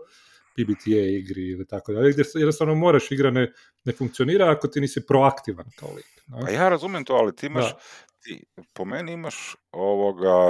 PBTA 0.55 1.01
igri 1.21 1.51
ili 1.51 1.67
tako 1.67 1.93
dalje, 1.93 2.13
gdje 2.13 2.25
jednostavno 2.35 2.75
moraš 2.75 3.11
igra 3.11 3.31
ne, 3.31 3.53
ne 3.85 3.93
funkcionira 3.93 4.51
ako 4.51 4.69
ti 4.69 4.81
nisi 4.81 5.07
proaktivan 5.07 5.67
kao 5.77 5.89
lik. 5.97 6.07
A 6.47 6.51
ja 6.51 6.69
razumijem 6.69 7.05
to, 7.05 7.15
ali 7.15 7.37
ti 7.37 7.47
imaš, 7.47 7.75
ti, 8.21 8.45
po 8.73 8.85
meni 8.85 9.13
imaš 9.13 9.57
ovoga... 9.73 10.49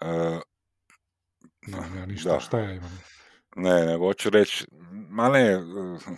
Uh, 0.00 0.40
ja 1.96 2.06
ništa, 2.06 2.32
da. 2.32 2.40
šta 2.40 2.58
ja 2.58 2.72
imam? 2.72 3.00
Ne, 3.56 3.86
nego 3.86 4.06
hoću 4.06 4.30
reći, 4.30 4.66
ma 5.10 5.28
ne, 5.28 5.60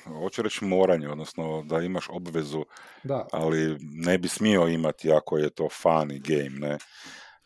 hoću 0.07 0.43
reći 0.43 0.65
moranje, 0.75 1.09
odnosno 1.09 1.63
da 1.63 1.79
imaš 1.79 2.07
obvezu, 2.11 2.65
da. 3.03 3.27
ali 3.33 3.79
ne 3.81 4.19
bi 4.19 4.29
smio 4.29 4.69
imati 4.69 5.13
ako 5.13 5.39
je 5.39 5.51
to 5.51 5.65
funny 5.65 6.21
game, 6.21 6.69
ne. 6.69 6.79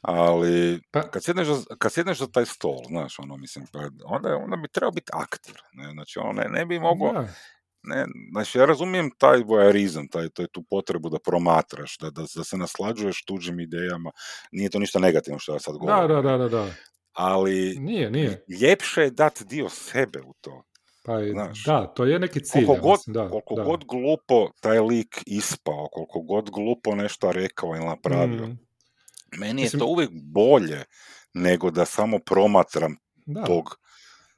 Ali 0.00 0.80
pa... 0.90 1.02
kad, 1.02 1.24
sjedneš 1.24 1.48
za, 1.48 1.76
kad 1.78 1.92
sjedneš 1.92 2.18
za 2.18 2.26
taj 2.26 2.46
stol, 2.46 2.78
znaš, 2.88 3.18
ono, 3.18 3.36
mislim, 3.36 3.66
pa 3.72 3.78
onda, 4.04 4.36
onda 4.36 4.56
bi 4.56 4.68
trebao 4.68 4.90
biti 4.90 5.10
aktor, 5.14 5.62
ne, 5.72 5.90
znači, 5.92 6.18
ono, 6.18 6.32
ne, 6.32 6.48
ne 6.48 6.66
bi 6.66 6.78
mogao, 6.80 7.24
ne, 7.82 8.06
znači, 8.32 8.58
ja 8.58 8.64
razumijem 8.64 9.10
taj 9.18 9.38
voyeurizam, 9.38 10.10
taj, 10.10 10.28
taj, 10.28 10.46
tu 10.52 10.64
potrebu 10.70 11.08
da 11.08 11.18
promatraš, 11.18 11.98
da, 11.98 12.10
da, 12.10 12.22
da 12.36 12.44
se 12.44 12.56
naslađuješ 12.56 13.24
tuđim 13.24 13.60
idejama, 13.60 14.10
nije 14.52 14.70
to 14.70 14.78
ništa 14.78 14.98
negativno 14.98 15.38
što 15.38 15.52
ja 15.52 15.58
sad 15.58 15.76
govorim. 15.76 16.08
Da, 16.08 16.22
da, 16.22 16.38
da, 16.38 16.48
da 16.48 16.66
ali 17.14 17.76
nije, 17.78 18.10
nije. 18.10 18.44
ljepše 18.60 19.00
je 19.00 19.10
dati 19.10 19.44
dio 19.44 19.68
sebe 19.68 20.20
u 20.20 20.34
to. 20.40 20.64
Pa 21.04 21.12
Znaš, 21.32 21.64
da, 21.64 21.86
to 21.86 22.04
je 22.04 22.18
neki 22.18 22.44
cilj. 22.44 22.66
Koliko, 22.66 22.88
god, 22.88 22.98
da, 23.06 23.28
koliko 23.30 23.54
da. 23.54 23.62
god 23.62 23.84
glupo 23.84 24.50
taj 24.60 24.80
lik 24.80 25.22
ispao, 25.26 25.88
koliko 25.92 26.20
god 26.20 26.50
glupo 26.50 26.94
nešto 26.94 27.32
rekao 27.32 27.76
ili 27.76 27.84
napravio, 27.84 28.46
mm. 28.46 28.58
meni 29.38 29.62
je 29.62 29.64
Mislim, 29.64 29.80
to 29.80 29.86
uvijek 29.86 30.10
bolje 30.12 30.84
nego 31.34 31.70
da 31.70 31.84
samo 31.84 32.18
promatram 32.18 32.96
da. 33.26 33.44
tog, 33.44 33.76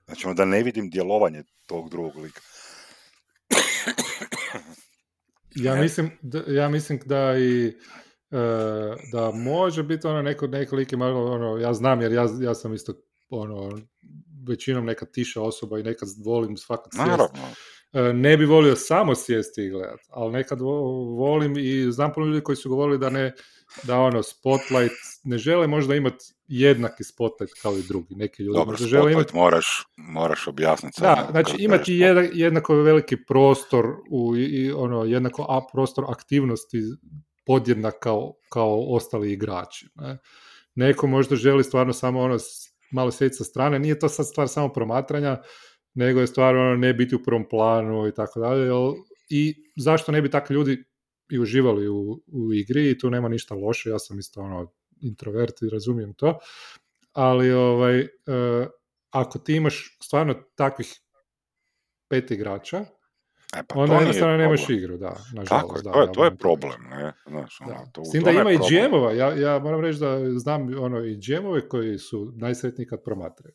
znači 0.04 0.26
da 0.34 0.44
ne 0.44 0.62
vidim 0.62 0.90
djelovanje 0.90 1.42
tog 1.66 1.90
drugog 1.90 2.16
lika. 2.16 2.40
ja, 5.54 5.74
mislim, 5.74 6.10
da, 6.22 6.42
ja 6.46 6.68
mislim 6.68 7.00
da 7.04 7.38
i 7.38 7.66
E, 7.68 7.72
da 9.12 9.30
može 9.34 9.82
biti 9.82 10.06
ono 10.06 10.22
neko, 10.22 10.46
neko 10.46 10.76
lik 10.76 10.92
malo, 10.92 11.32
ono, 11.32 11.58
ja 11.58 11.74
znam 11.74 12.00
jer 12.00 12.12
ja, 12.12 12.26
ja 12.40 12.54
sam 12.54 12.74
isto 12.74 12.92
ono, 13.28 13.78
većinom 14.48 14.84
neka 14.84 15.06
tiša 15.06 15.42
osoba 15.42 15.78
i 15.78 15.82
nekad 15.82 16.08
volim 16.24 16.56
svakog 16.56 16.92
sjest 16.94 17.32
E, 17.92 18.12
ne 18.12 18.36
bi 18.36 18.44
volio 18.44 18.76
samo 18.76 19.14
sjesti 19.14 19.62
i 19.62 19.70
gledati, 19.70 20.02
ali 20.10 20.32
nekad 20.32 20.60
volim 21.16 21.54
i 21.58 21.92
znam 21.92 22.12
puno 22.12 22.26
ljudi 22.26 22.40
koji 22.40 22.56
su 22.56 22.68
govorili 22.68 22.98
da 22.98 23.10
ne, 23.10 23.32
da 23.82 23.98
ono, 23.98 24.22
spotlight, 24.22 24.94
ne 25.24 25.38
žele 25.38 25.66
možda 25.66 25.94
imati 25.94 26.24
jednaki 26.48 27.04
spotlight 27.04 27.54
kao 27.62 27.78
i 27.78 27.82
drugi, 27.82 28.14
neki 28.14 28.42
ljudi 28.42 28.56
Dobro, 28.56 28.70
možda 28.70 28.86
žele 28.86 29.12
imati... 29.12 29.36
moraš, 29.36 29.86
moraš 29.96 30.46
objasniti. 30.46 31.00
Da, 31.00 31.28
znači 31.30 31.56
imati 31.58 31.94
jednak, 31.94 32.30
jednako 32.32 32.74
veliki 32.74 33.16
prostor 33.28 33.86
u, 34.10 34.36
i 34.36 34.72
ono, 34.72 35.04
jednako 35.04 35.46
a, 35.48 35.60
prostor 35.72 36.04
aktivnosti 36.08 36.78
podjednak 37.46 37.94
kao, 38.00 38.34
kao 38.52 38.84
ostali 38.88 39.32
igrači. 39.32 39.88
Ne? 39.94 40.18
Neko 40.74 41.06
možda 41.06 41.36
želi 41.36 41.64
stvarno 41.64 41.92
samo 41.92 42.20
ono 42.20 42.36
malo 42.90 43.10
sjediti 43.10 43.36
sa 43.36 43.44
strane, 43.44 43.78
nije 43.78 43.98
to 43.98 44.08
sad 44.08 44.26
stvar 44.26 44.48
samo 44.48 44.72
promatranja, 44.72 45.42
nego 45.94 46.20
je 46.20 46.26
stvar 46.26 46.56
ono 46.56 46.76
ne 46.76 46.94
biti 46.94 47.14
u 47.14 47.22
prvom 47.22 47.48
planu 47.48 48.08
i 48.08 48.14
tako 48.14 48.40
dalje. 48.40 48.70
I 49.28 49.54
zašto 49.76 50.12
ne 50.12 50.22
bi 50.22 50.30
takvi 50.30 50.54
ljudi 50.54 50.84
i 51.30 51.38
uživali 51.38 51.88
u, 51.88 52.22
u 52.26 52.52
igri 52.54 52.90
i 52.90 52.98
tu 52.98 53.10
nema 53.10 53.28
ništa 53.28 53.54
loše, 53.54 53.90
ja 53.90 53.98
sam 53.98 54.18
isto 54.18 54.40
ono 54.40 54.72
introvert 55.00 55.62
i 55.62 55.70
razumijem 55.70 56.14
to, 56.14 56.38
ali 57.12 57.52
ovaj, 57.52 58.00
uh, 58.00 58.66
ako 59.10 59.38
ti 59.38 59.54
imaš 59.54 59.98
stvarno 60.02 60.34
takvih 60.54 61.00
pet 62.08 62.30
igrača, 62.30 62.84
E, 63.54 63.62
pa 63.68 63.78
onda 63.78 63.94
jednostavno 63.94 64.36
nemaš 64.36 64.68
igru, 64.68 64.96
da, 64.96 65.16
nažalost. 65.34 65.48
Tako 65.48 65.76
je, 65.76 65.82
to 65.82 66.00
je, 66.02 66.12
to 66.12 66.24
je 66.24 66.36
problem, 66.36 66.82
ne? 66.90 67.12
Znaš, 67.26 67.60
ono, 67.60 67.74
to, 67.92 68.04
S 68.04 68.10
tim 68.10 68.22
da 68.22 68.30
ima 68.30 68.52
i 68.52 68.58
džemova, 68.70 69.12
ja, 69.12 69.34
ja 69.34 69.58
moram 69.58 69.80
reći 69.80 69.98
da 69.98 70.38
znam 70.38 70.84
ono, 70.84 71.04
i 71.04 71.16
džemove 71.16 71.68
koji 71.68 71.98
su 71.98 72.32
najsretniji 72.36 72.86
kad 72.86 73.02
promatraju. 73.02 73.54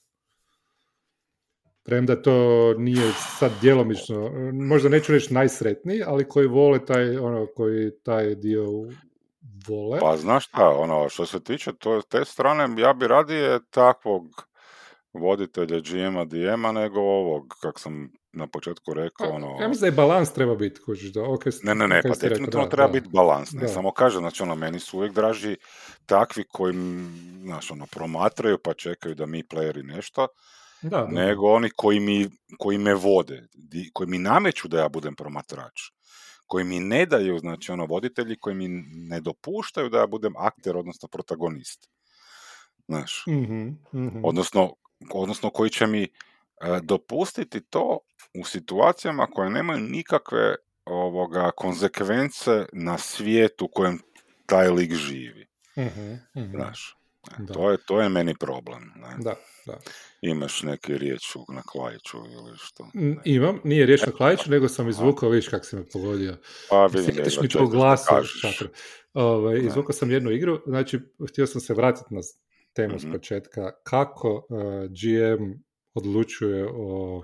Premda 1.84 2.22
to 2.22 2.74
nije 2.78 3.12
sad 3.40 3.52
djelomično, 3.62 4.32
možda 4.54 4.90
neću 4.90 5.12
reći 5.12 5.34
najsretniji, 5.34 6.02
ali 6.06 6.28
koji 6.28 6.48
vole 6.48 6.86
taj, 6.86 7.18
ono, 7.18 7.48
koji 7.56 7.92
taj 8.04 8.36
dio 8.36 8.66
vole. 9.68 10.00
Pa 10.00 10.18
znaš 10.18 10.48
šta, 10.48 10.70
ono, 10.70 11.10
što 11.10 11.26
se 11.26 11.44
tiče 11.44 11.72
to, 11.80 12.02
te 12.02 12.26
strane, 12.26 12.82
ja 12.82 12.94
bi 12.94 13.08
radije 13.08 13.60
takvog 13.70 14.51
voditelja 15.14 15.80
GM-a, 15.80 16.26
DM-a, 16.26 16.72
nego 16.72 17.00
ovog, 17.00 17.56
kak 17.62 17.80
sam 17.80 18.12
na 18.34 18.48
početku 18.48 18.94
rekao, 18.94 19.30
pa, 19.30 19.36
ono... 19.36 19.58
Ja 19.62 19.68
mislim 19.68 19.82
da 19.82 19.86
je 19.86 19.92
balans 19.92 20.34
treba 20.34 20.56
biti, 20.56 20.82
kužiš, 20.82 21.14
da, 21.14 21.22
okay, 21.22 21.60
Ne, 21.64 21.76
ne, 21.76 21.88
ne, 21.88 22.02
pa 22.02 22.10
definitivno 22.10 22.66
treba 22.66 22.88
biti 22.88 23.10
balans, 23.14 23.52
ne, 23.52 23.68
samo 23.68 23.92
kažem, 23.92 24.22
znači, 24.22 24.44
ono, 24.44 24.56
meni 24.56 24.80
su 24.80 24.98
uvijek 24.98 25.14
draži 25.14 25.58
takvi 26.06 26.44
koji, 26.50 26.74
znaš, 27.42 27.72
ono, 27.72 27.86
promatraju 27.86 28.58
pa 28.64 28.74
čekaju 28.74 29.16
da 29.16 29.26
mi 29.26 29.44
playeri 29.44 29.84
nešto, 29.84 30.28
da, 30.82 31.08
nego 31.08 31.52
oni 31.52 31.70
koji, 31.76 32.00
mi, 32.00 32.30
koji 32.60 32.78
me 32.78 32.94
vode, 32.94 33.48
koji 33.94 34.10
mi 34.10 34.18
nameću 34.18 34.68
da 34.68 34.80
ja 34.80 34.90
budem 34.90 35.16
promatrač, 35.16 35.82
koji 36.48 36.64
mi 36.66 36.80
ne 36.80 37.06
daju, 37.06 37.40
znači 37.40 37.72
ono, 37.72 37.86
voditelji 37.86 38.36
koji 38.40 38.56
mi 38.56 38.68
ne 38.92 39.20
dopuštaju 39.20 39.90
da 39.90 40.00
ja 40.00 40.08
budem 40.08 40.34
akter, 40.38 40.78
odnosno 40.78 41.08
protagonist. 41.08 41.90
Znaš, 42.88 43.24
mm 43.28 44.26
Odnosno, 44.26 44.74
odnosno 45.14 45.50
koji 45.50 45.70
će 45.70 45.88
mi 45.88 46.04
e, 46.04 46.10
dopustiti 46.84 47.62
to 47.62 48.00
u 48.34 48.46
situacijama 48.46 49.28
koje 49.28 49.50
nemaju 49.50 49.80
nikakve 49.80 50.56
ovoga 50.86 51.52
konzekvence 51.56 52.66
na 52.74 52.98
svijetu 52.98 53.66
u 53.66 53.68
kojem 53.68 54.00
taj 54.46 54.70
lik 54.70 54.94
živi. 54.94 55.48
Znaš, 56.52 56.98
e, 57.32 57.54
to, 57.54 57.72
je, 57.72 57.78
to 57.86 58.02
je 58.02 58.10
meni 58.10 58.36
problem. 58.40 58.92
Ne? 58.96 59.16
Da, 59.20 59.36
da. 59.66 59.78
Imaš 60.22 60.64
neke 60.64 60.98
riječ 60.98 61.36
na 61.50 61.62
klajiću 61.62 62.18
ili 62.18 62.58
što? 62.58 62.88
Imam, 63.26 63.60
nije 63.64 63.86
riječ 63.86 64.06
na 64.06 64.12
klajiću, 64.12 64.52
nego 64.52 64.70
sam 64.70 64.90
izvukao, 64.90 65.30
vidiš 65.30 65.48
kako 65.48 65.66
si 65.66 65.76
me 65.76 65.86
pogodio. 65.94 66.38
Pa 66.70 66.86
vidim, 66.86 67.24
mi 67.42 67.50
to 67.50 67.68
glasu, 67.68 68.14
ovaj, 69.14 69.60
Izvukao 69.60 69.94
sam 69.94 70.12
jednu 70.12 70.32
igru, 70.32 70.62
znači 70.66 71.00
htio 71.30 71.48
sam 71.48 71.62
se 71.62 71.74
vratiti 71.74 72.14
na 72.14 72.22
temu 72.74 73.00
s 73.00 73.04
mhm. 73.04 73.14
početka. 73.14 73.72
Kako 73.84 74.48
uh, 74.50 74.60
eh, 74.60 74.88
GM 74.88 75.52
odlučuje 75.94 76.68
o 76.74 77.18
uh, 77.18 77.24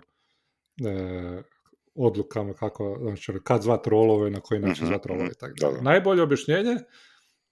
odlukama, 1.96 2.54
kako, 2.54 2.98
znači, 3.02 3.32
kad 3.44 3.62
zvat 3.62 3.88
rolove, 3.88 4.30
na 4.30 4.40
koji 4.40 4.60
način 4.60 4.84
mm-hmm. 4.84 4.88
zvat 4.88 5.06
rolove. 5.06 5.34
Tako 5.40 5.54
da. 5.60 5.82
Najbolje 5.82 6.22
objašnjenje 6.22 6.76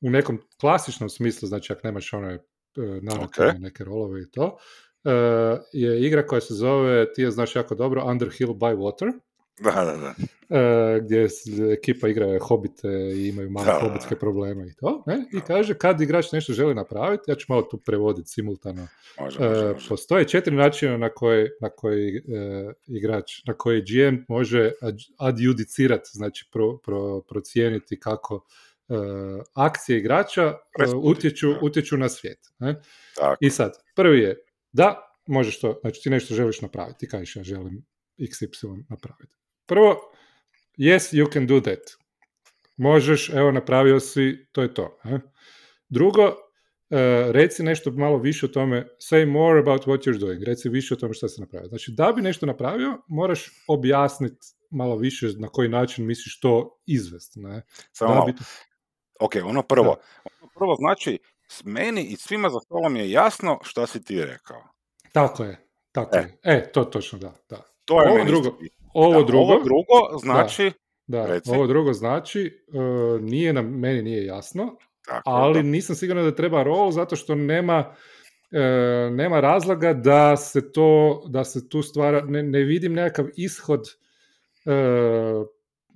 u 0.01 0.09
nekom 0.09 0.41
klasičnom 0.59 1.09
smislu, 1.09 1.47
znači 1.47 1.73
ako 1.73 1.81
nemaš 1.83 2.13
one 2.13 2.35
uh, 2.35 3.53
neke 3.59 3.83
rolove 3.83 4.21
i 4.21 4.31
to, 4.31 4.57
je 5.73 6.07
igra 6.07 6.27
koja 6.27 6.41
se 6.41 6.53
zove, 6.53 7.13
ti 7.13 7.21
je 7.21 7.31
znaš 7.31 7.55
jako 7.55 7.75
dobro, 7.75 8.05
Underhill 8.05 8.53
by 8.53 8.77
Water. 8.77 9.11
Da, 9.59 9.71
da, 9.71 9.97
da. 9.97 10.13
Uh, 10.49 11.03
gdje 11.03 11.27
ekipa 11.73 12.07
igra 12.07 12.39
hobite 12.39 12.87
i 13.15 13.27
imaju 13.27 13.49
malo 13.49 13.65
da, 13.65 13.79
hobitske 13.81 14.15
probleme 14.15 14.67
i 14.67 14.73
to. 14.73 15.03
Ne? 15.07 15.25
I 15.33 15.41
kaže, 15.47 15.77
kad 15.77 16.01
igrač 16.01 16.31
nešto 16.31 16.53
želi 16.53 16.75
napraviti, 16.75 17.23
ja 17.27 17.35
ću 17.35 17.45
malo 17.49 17.61
tu 17.61 17.77
prevoditi 17.77 18.29
simultano. 18.29 18.87
Može, 19.19 19.39
može, 19.39 19.73
može. 19.73 19.89
Postoje 19.89 20.27
četiri 20.27 20.55
načina 20.55 20.97
na 20.97 21.09
koji, 21.09 21.49
na 21.61 21.69
koji 21.69 22.21
igrač, 22.87 23.45
na 23.45 23.53
koji 23.53 23.81
GM 23.81 24.15
može 24.27 24.71
adjudicirati, 25.17 26.09
znači 26.13 26.49
pro, 26.51 26.77
pro, 26.77 27.21
procijeniti 27.21 27.99
kako 27.99 28.45
akcije 29.53 29.99
igrača 29.99 30.53
utječu, 31.03 31.55
utječu 31.61 31.97
na 31.97 32.09
svijet. 32.09 32.39
Ne? 32.59 32.81
I 33.39 33.49
sad, 33.49 33.73
prvi 33.95 34.19
je 34.19 34.37
da, 34.71 35.19
možeš 35.27 35.59
to, 35.59 35.79
znači 35.81 36.01
ti 36.01 36.09
nešto 36.09 36.33
želiš 36.33 36.61
napraviti, 36.61 36.99
ti 36.99 37.07
kažeš 37.07 37.35
ja 37.35 37.43
želim 37.43 37.85
XY 38.17 38.83
napraviti. 38.89 39.44
Prvo, 39.65 39.95
yes, 40.77 41.13
you 41.13 41.33
can 41.33 41.47
do 41.47 41.59
that. 41.59 41.79
Možeš, 42.77 43.29
evo 43.29 43.51
napravio 43.51 43.99
si, 43.99 44.47
to 44.51 44.61
je 44.61 44.73
to. 44.73 44.99
Eh? 45.03 45.19
Drugo, 45.89 46.25
uh, 46.25 46.35
reci 47.31 47.63
nešto 47.63 47.91
malo 47.91 48.17
više 48.17 48.45
o 48.45 48.49
tome, 48.49 48.87
say 49.11 49.31
more 49.31 49.59
about 49.59 49.85
what 49.85 49.97
you're 49.97 50.19
doing, 50.19 50.43
reci 50.43 50.69
više 50.69 50.93
o 50.93 50.97
tome 50.97 51.13
što 51.13 51.27
se 51.27 51.41
napravio. 51.41 51.67
Znači, 51.67 51.91
da 51.97 52.11
bi 52.11 52.21
nešto 52.21 52.45
napravio, 52.45 53.01
moraš 53.07 53.63
objasniti 53.67 54.47
malo 54.69 54.95
više 54.95 55.27
na 55.37 55.47
koji 55.47 55.69
način 55.69 56.05
misliš 56.05 56.39
to 56.39 56.81
izvesti. 56.85 57.39
Ne? 57.39 57.61
Samo 57.91 58.25
bi... 58.25 58.33
Ok, 59.19 59.33
ono 59.45 59.61
prvo. 59.61 59.97
Ono 60.41 60.51
prvo 60.55 60.75
znači, 60.75 61.19
meni 61.63 62.03
i 62.03 62.15
svima 62.15 62.49
za 62.49 62.59
stolom 62.59 62.95
je 62.95 63.11
jasno 63.11 63.59
šta 63.63 63.87
si 63.87 64.03
ti 64.03 64.25
rekao. 64.25 64.63
Tako 65.11 65.43
je, 65.43 65.67
tako 65.91 66.17
e. 66.17 66.19
je. 66.19 66.39
E, 66.43 66.71
to 66.71 66.83
točno, 66.83 67.19
da. 67.19 67.33
da. 67.49 67.61
To 67.85 68.01
je 68.01 68.09
ovo 68.09 68.23
drugo, 68.23 68.57
ovo 68.95 69.23
drugo, 69.23 69.53
ovo 69.53 69.63
drugo 69.63 70.17
znači... 70.21 70.71
Da, 71.07 71.27
da 71.27 71.53
ovo 71.53 71.67
drugo 71.67 71.93
znači, 71.93 72.63
uh, 72.67 73.21
nije 73.21 73.53
nam, 73.53 73.79
meni 73.79 74.01
nije 74.01 74.25
jasno, 74.25 74.77
tako, 75.05 75.29
ali 75.29 75.63
da. 75.63 75.69
nisam 75.69 75.95
siguran 75.95 76.23
da 76.23 76.35
treba 76.35 76.63
roll 76.63 76.91
zato 76.91 77.15
što 77.15 77.35
nema 77.35 77.95
uh, 78.51 79.15
nema 79.15 79.39
razloga 79.39 79.93
da 79.93 80.37
se 80.37 80.71
to, 80.71 81.23
da 81.27 81.43
se 81.43 81.69
tu 81.69 81.81
stvara, 81.81 82.21
ne, 82.21 82.43
ne 82.43 82.59
vidim 82.59 82.93
nekakav 82.93 83.25
ishod 83.35 83.81
uh, 84.65 85.47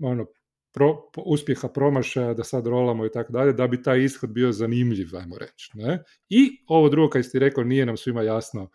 ono, 0.03 0.25
pro, 0.73 0.95
uspjeha 1.25 1.67
promašaja, 1.67 2.33
da 2.33 2.43
sad 2.43 2.67
rolamo 2.67 3.05
i 3.05 3.11
tako 3.11 3.31
dalje, 3.31 3.53
da 3.53 3.67
bi 3.67 3.83
taj 3.83 4.03
ishod 4.03 4.29
bio 4.29 4.51
zanimljiv, 4.51 5.15
ajmo 5.17 5.37
reći. 5.37 5.71
Ne? 5.73 6.03
I 6.29 6.63
ovo 6.67 6.89
drugo, 6.89 7.09
kad 7.09 7.31
ti 7.31 7.39
rekao, 7.39 7.63
nije 7.63 7.85
nam 7.85 7.97
svima 7.97 8.21
jasno 8.21 8.69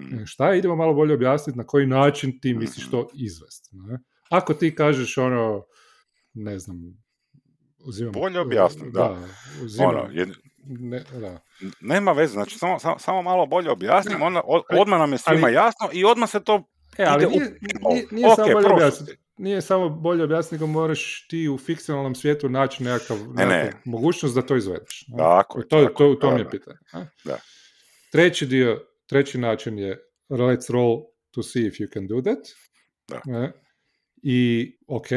mhm. 0.00 0.24
šta 0.24 0.52
je, 0.52 0.58
idemo 0.58 0.76
malo 0.76 0.94
bolje 0.94 1.14
objasniti 1.14 1.58
na 1.58 1.64
koji 1.64 1.86
način 1.86 2.40
ti 2.40 2.54
misliš 2.54 2.84
mhm. 2.84 2.90
to 2.90 3.08
izvesti. 3.14 3.76
Ne? 3.76 3.98
Ako 4.30 4.54
ti 4.54 4.74
kažeš 4.74 5.18
ono, 5.18 5.64
ne 6.34 6.58
znam, 6.58 6.76
uzimam... 7.86 8.12
Bolje 8.12 8.40
objasniti, 8.40 8.90
da. 8.90 9.00
da 9.00 9.28
uzimam, 9.64 9.94
ono, 9.94 10.08
ne, 10.64 11.04
da. 11.20 11.40
Nema 11.80 12.12
veze, 12.12 12.32
znači 12.32 12.58
samo, 12.58 12.78
samo, 12.78 12.98
samo 12.98 13.22
malo 13.22 13.46
bolje 13.46 13.70
objasnim, 13.70 14.22
onda, 14.22 14.40
odmah 14.80 14.98
nam 14.98 15.12
je 15.12 15.18
svima 15.18 15.46
ali, 15.46 15.54
jasno 15.54 15.88
i 15.92 16.04
odmah 16.04 16.30
se 16.30 16.44
to 16.44 16.64
E, 16.98 17.04
ali 17.04 17.26
nije, 17.26 17.58
nije, 17.88 18.06
nije 18.10 18.26
okay, 18.26 18.36
samo 18.36 18.52
bolje 18.52 18.72
objasniti 18.72 19.25
nije 19.38 19.62
samo 19.62 19.88
bolje 19.88 20.24
objasniti, 20.24 20.54
nego 20.54 20.66
moraš 20.66 21.26
ti 21.28 21.48
u 21.48 21.58
fikcionalnom 21.58 22.14
svijetu 22.14 22.48
naći 22.48 22.82
nekakav, 22.82 23.18
ne, 23.34 23.46
ne. 23.46 23.72
mogućnost 23.84 24.34
da 24.34 24.42
to 24.42 24.56
izvedeš. 24.56 25.06
Tako, 25.18 25.62
to, 25.62 25.84
tako, 25.84 26.14
to, 26.14 26.14
to 26.20 26.34
mi 26.34 26.40
je 26.40 26.50
pitanje. 26.50 26.78
Da. 27.24 27.38
Treći 28.12 28.46
dio, 28.46 28.86
treći 29.06 29.38
način 29.38 29.78
je 29.78 29.98
let's 30.30 30.72
roll 30.72 31.02
to 31.30 31.42
see 31.42 31.66
if 31.66 31.74
you 31.74 31.92
can 31.92 32.06
do 32.06 32.20
that. 32.22 32.38
Da. 33.08 33.52
I, 34.22 34.72
ok, 34.88 35.08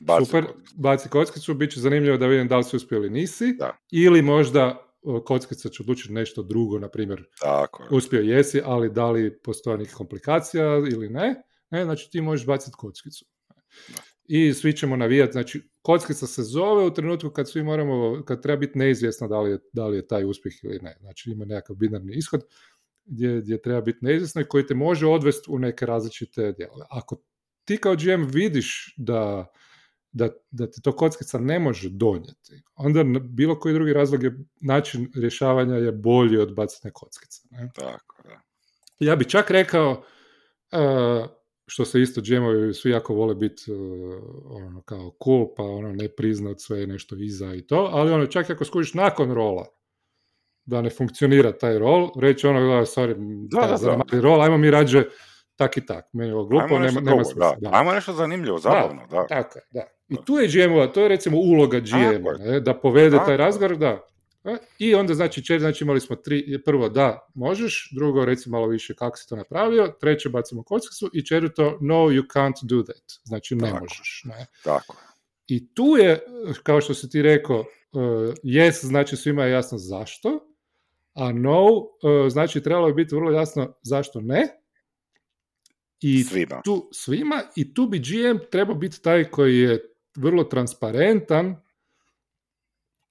baci 0.00 0.24
super, 0.24 0.44
kockicu. 0.46 0.74
baci 0.76 1.08
kockicu, 1.08 1.54
bit 1.54 1.72
će 1.72 1.80
zanimljivo 1.80 2.16
da 2.16 2.26
vidim 2.26 2.48
da 2.48 2.56
li 2.56 2.64
si 2.64 2.76
uspio 2.76 2.96
ili 2.96 3.10
nisi, 3.10 3.54
da. 3.58 3.76
ili 3.90 4.22
možda 4.22 4.86
kockica 5.24 5.68
će 5.68 5.82
odlučiti 5.82 6.12
nešto 6.12 6.42
drugo, 6.42 6.78
na 6.78 6.88
primjer, 6.88 7.24
Tako 7.40 7.86
uspio 7.90 8.20
jesi, 8.20 8.60
ali 8.64 8.90
da 8.90 9.10
li 9.10 9.38
postoje 9.42 9.78
nekih 9.78 9.94
komplikacija 9.94 10.64
ili 10.92 11.08
ne. 11.08 11.42
Ne, 11.70 11.84
znači 11.84 12.10
ti 12.10 12.20
možeš 12.20 12.46
baciti 12.46 12.76
kockicu. 12.78 13.24
I 14.24 14.54
svi 14.54 14.72
ćemo 14.72 14.96
navijati, 14.96 15.32
znači 15.32 15.70
kockica 15.82 16.26
se 16.26 16.42
zove 16.42 16.84
u 16.84 16.94
trenutku 16.94 17.30
kad 17.30 17.50
svi 17.50 17.62
moramo, 17.62 18.22
kad 18.24 18.42
treba 18.42 18.56
biti 18.60 18.78
neizvjesno 18.78 19.28
da 19.28 19.40
li 19.40 19.50
je, 19.50 19.58
da 19.72 19.86
li 19.86 19.96
je 19.96 20.06
taj 20.06 20.24
uspjeh 20.24 20.54
ili 20.64 20.78
ne. 20.82 20.96
Znači 21.00 21.30
ima 21.30 21.44
nekakav 21.44 21.76
binarni 21.76 22.16
ishod 22.16 22.40
gdje, 23.04 23.40
gdje 23.40 23.62
treba 23.62 23.80
biti 23.80 23.98
neizvjesno 24.04 24.40
i 24.40 24.48
koji 24.48 24.66
te 24.66 24.74
može 24.74 25.06
odvesti 25.06 25.50
u 25.50 25.58
neke 25.58 25.86
različite 25.86 26.52
dijelove. 26.52 26.86
Ako 26.90 27.22
ti 27.64 27.76
kao 27.76 27.94
GM 27.94 28.24
vidiš 28.32 28.94
da, 28.96 29.52
da, 30.12 30.28
da 30.50 30.70
ti 30.70 30.82
to 30.82 30.96
kockica 30.96 31.38
ne 31.38 31.58
može 31.58 31.88
donijeti, 31.90 32.62
onda 32.74 33.20
bilo 33.20 33.58
koji 33.58 33.74
drugi 33.74 33.92
razlog 33.92 34.22
je, 34.22 34.38
način 34.60 35.12
rješavanja 35.16 35.74
je 35.74 35.92
bolji 35.92 36.38
od 36.38 36.54
bacanja 36.54 36.92
kockica. 36.92 37.42
Ne? 37.50 37.70
Tako, 37.74 38.22
da. 38.24 38.40
Ja 38.98 39.16
bi 39.16 39.24
čak 39.24 39.50
rekao, 39.50 39.90
uh, 40.72 41.39
što 41.70 41.84
se 41.84 42.00
isto 42.00 42.20
džemovi 42.20 42.74
svi 42.74 42.90
jako 42.90 43.14
vole 43.14 43.34
biti 43.34 43.72
uh, 43.72 43.78
ono, 44.50 44.82
kao 44.82 45.12
cool, 45.24 45.46
pa 45.56 45.62
ono 45.62 45.92
ne 45.92 46.08
priznat 46.08 46.60
sve 46.60 46.86
nešto 46.86 47.16
iza 47.18 47.54
i 47.54 47.66
to, 47.66 47.88
ali 47.92 48.12
ono 48.12 48.26
čak 48.26 48.50
ako 48.50 48.64
skužiš 48.64 48.94
nakon 48.94 49.32
rola, 49.34 49.66
da 50.64 50.82
ne 50.82 50.90
funkcionira 50.90 51.52
taj 51.52 51.78
rol, 51.78 52.10
reći 52.20 52.46
ono, 52.46 52.60
da, 52.60 52.80
sorry, 52.80 53.14
Da, 53.50 53.66
da, 53.66 53.96
da. 54.12 54.20
rol, 54.20 54.42
ajmo 54.42 54.58
mi 54.58 54.70
rađe 54.70 55.04
tak 55.56 55.76
i 55.76 55.86
tak. 55.86 56.04
Meni 56.12 56.30
je 56.30 56.34
ovo 56.34 56.44
glupo, 56.44 56.64
Ajmo 56.64 56.78
nema, 56.78 57.00
nema 57.00 57.16
da. 57.16 57.24
smisla. 57.24 57.56
Da. 57.60 57.70
Ajmo 57.72 57.92
nešto 57.92 58.12
zanimljivo, 58.12 58.58
zabavno, 58.58 59.02
da. 59.10 59.26
Tako 59.26 59.58
je, 59.58 59.62
da. 59.70 59.86
I 60.08 60.16
tu 60.24 60.38
je 60.38 60.48
GM-ova, 60.48 60.86
to 60.86 61.02
je 61.02 61.08
recimo 61.08 61.36
uloga 61.38 61.80
GM-a, 61.80 62.32
Tako 62.32 62.42
ne, 62.42 62.60
da 62.60 62.74
povede 62.74 63.16
Tako 63.16 63.26
taj 63.26 63.36
razgovor, 63.36 63.76
da. 63.76 64.06
E, 64.44 64.56
I 64.78 64.94
onda 64.94 65.14
znači 65.14 65.44
četiri, 65.44 65.60
znači 65.60 65.84
imali 65.84 66.00
smo 66.00 66.16
tri, 66.16 66.62
prvo 66.64 66.88
da 66.88 67.28
možeš, 67.34 67.90
drugo 67.94 68.24
reci 68.24 68.50
malo 68.50 68.66
više 68.66 68.94
kako 68.94 69.16
si 69.16 69.28
to 69.28 69.36
napravio, 69.36 69.94
treće 70.00 70.28
bacimo 70.28 70.62
kockicu 70.62 71.10
i 71.12 71.26
četvrto 71.26 71.78
no 71.80 71.94
you 71.94 72.26
can't 72.26 72.64
do 72.64 72.82
that, 72.82 73.04
znači 73.24 73.54
ne 73.54 73.70
Tako. 73.70 73.80
možeš. 73.80 74.22
Ne. 74.24 74.46
Tako. 74.64 74.96
I 75.46 75.74
tu 75.74 75.96
je, 75.98 76.20
kao 76.62 76.80
što 76.80 76.94
si 76.94 77.10
ti 77.10 77.22
rekao, 77.22 77.60
uh, 77.60 78.02
yes 78.42 78.86
znači 78.86 79.16
svima 79.16 79.44
je 79.44 79.52
jasno 79.52 79.78
zašto, 79.78 80.46
a 81.14 81.32
no 81.32 81.66
uh, 81.66 81.88
znači 82.28 82.62
trebalo 82.62 82.88
je 82.88 82.94
biti 82.94 83.14
vrlo 83.14 83.30
jasno 83.30 83.74
zašto 83.82 84.20
ne. 84.20 84.48
I 86.00 86.24
Svima. 86.24 86.60
tu 86.64 86.88
svima 86.92 87.42
i 87.56 87.74
tu 87.74 87.86
bi 87.86 87.98
GM 87.98 88.38
trebao 88.50 88.74
biti 88.74 89.02
taj 89.02 89.24
koji 89.24 89.58
je 89.58 89.94
vrlo 90.16 90.44
transparentan 90.44 91.56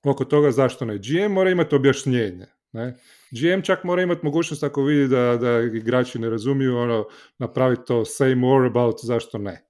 oko 0.03 0.25
toga 0.25 0.51
zašto 0.51 0.85
ne. 0.85 0.97
GM 0.97 1.31
mora 1.31 1.49
imati 1.49 1.75
objašnjenje. 1.75 2.45
Ne? 2.71 2.97
GM 3.31 3.61
čak 3.61 3.83
mora 3.83 4.01
imati 4.01 4.25
mogućnost 4.25 4.63
ako 4.63 4.83
vidi 4.83 5.07
da, 5.07 5.37
da 5.37 5.59
igrači 5.59 6.19
ne 6.19 6.29
razumiju, 6.29 6.77
ono, 6.77 7.05
napraviti 7.37 7.81
to 7.85 7.95
say 7.95 8.35
more 8.35 8.67
about 8.67 8.95
zašto 9.03 9.37
ne. 9.37 9.65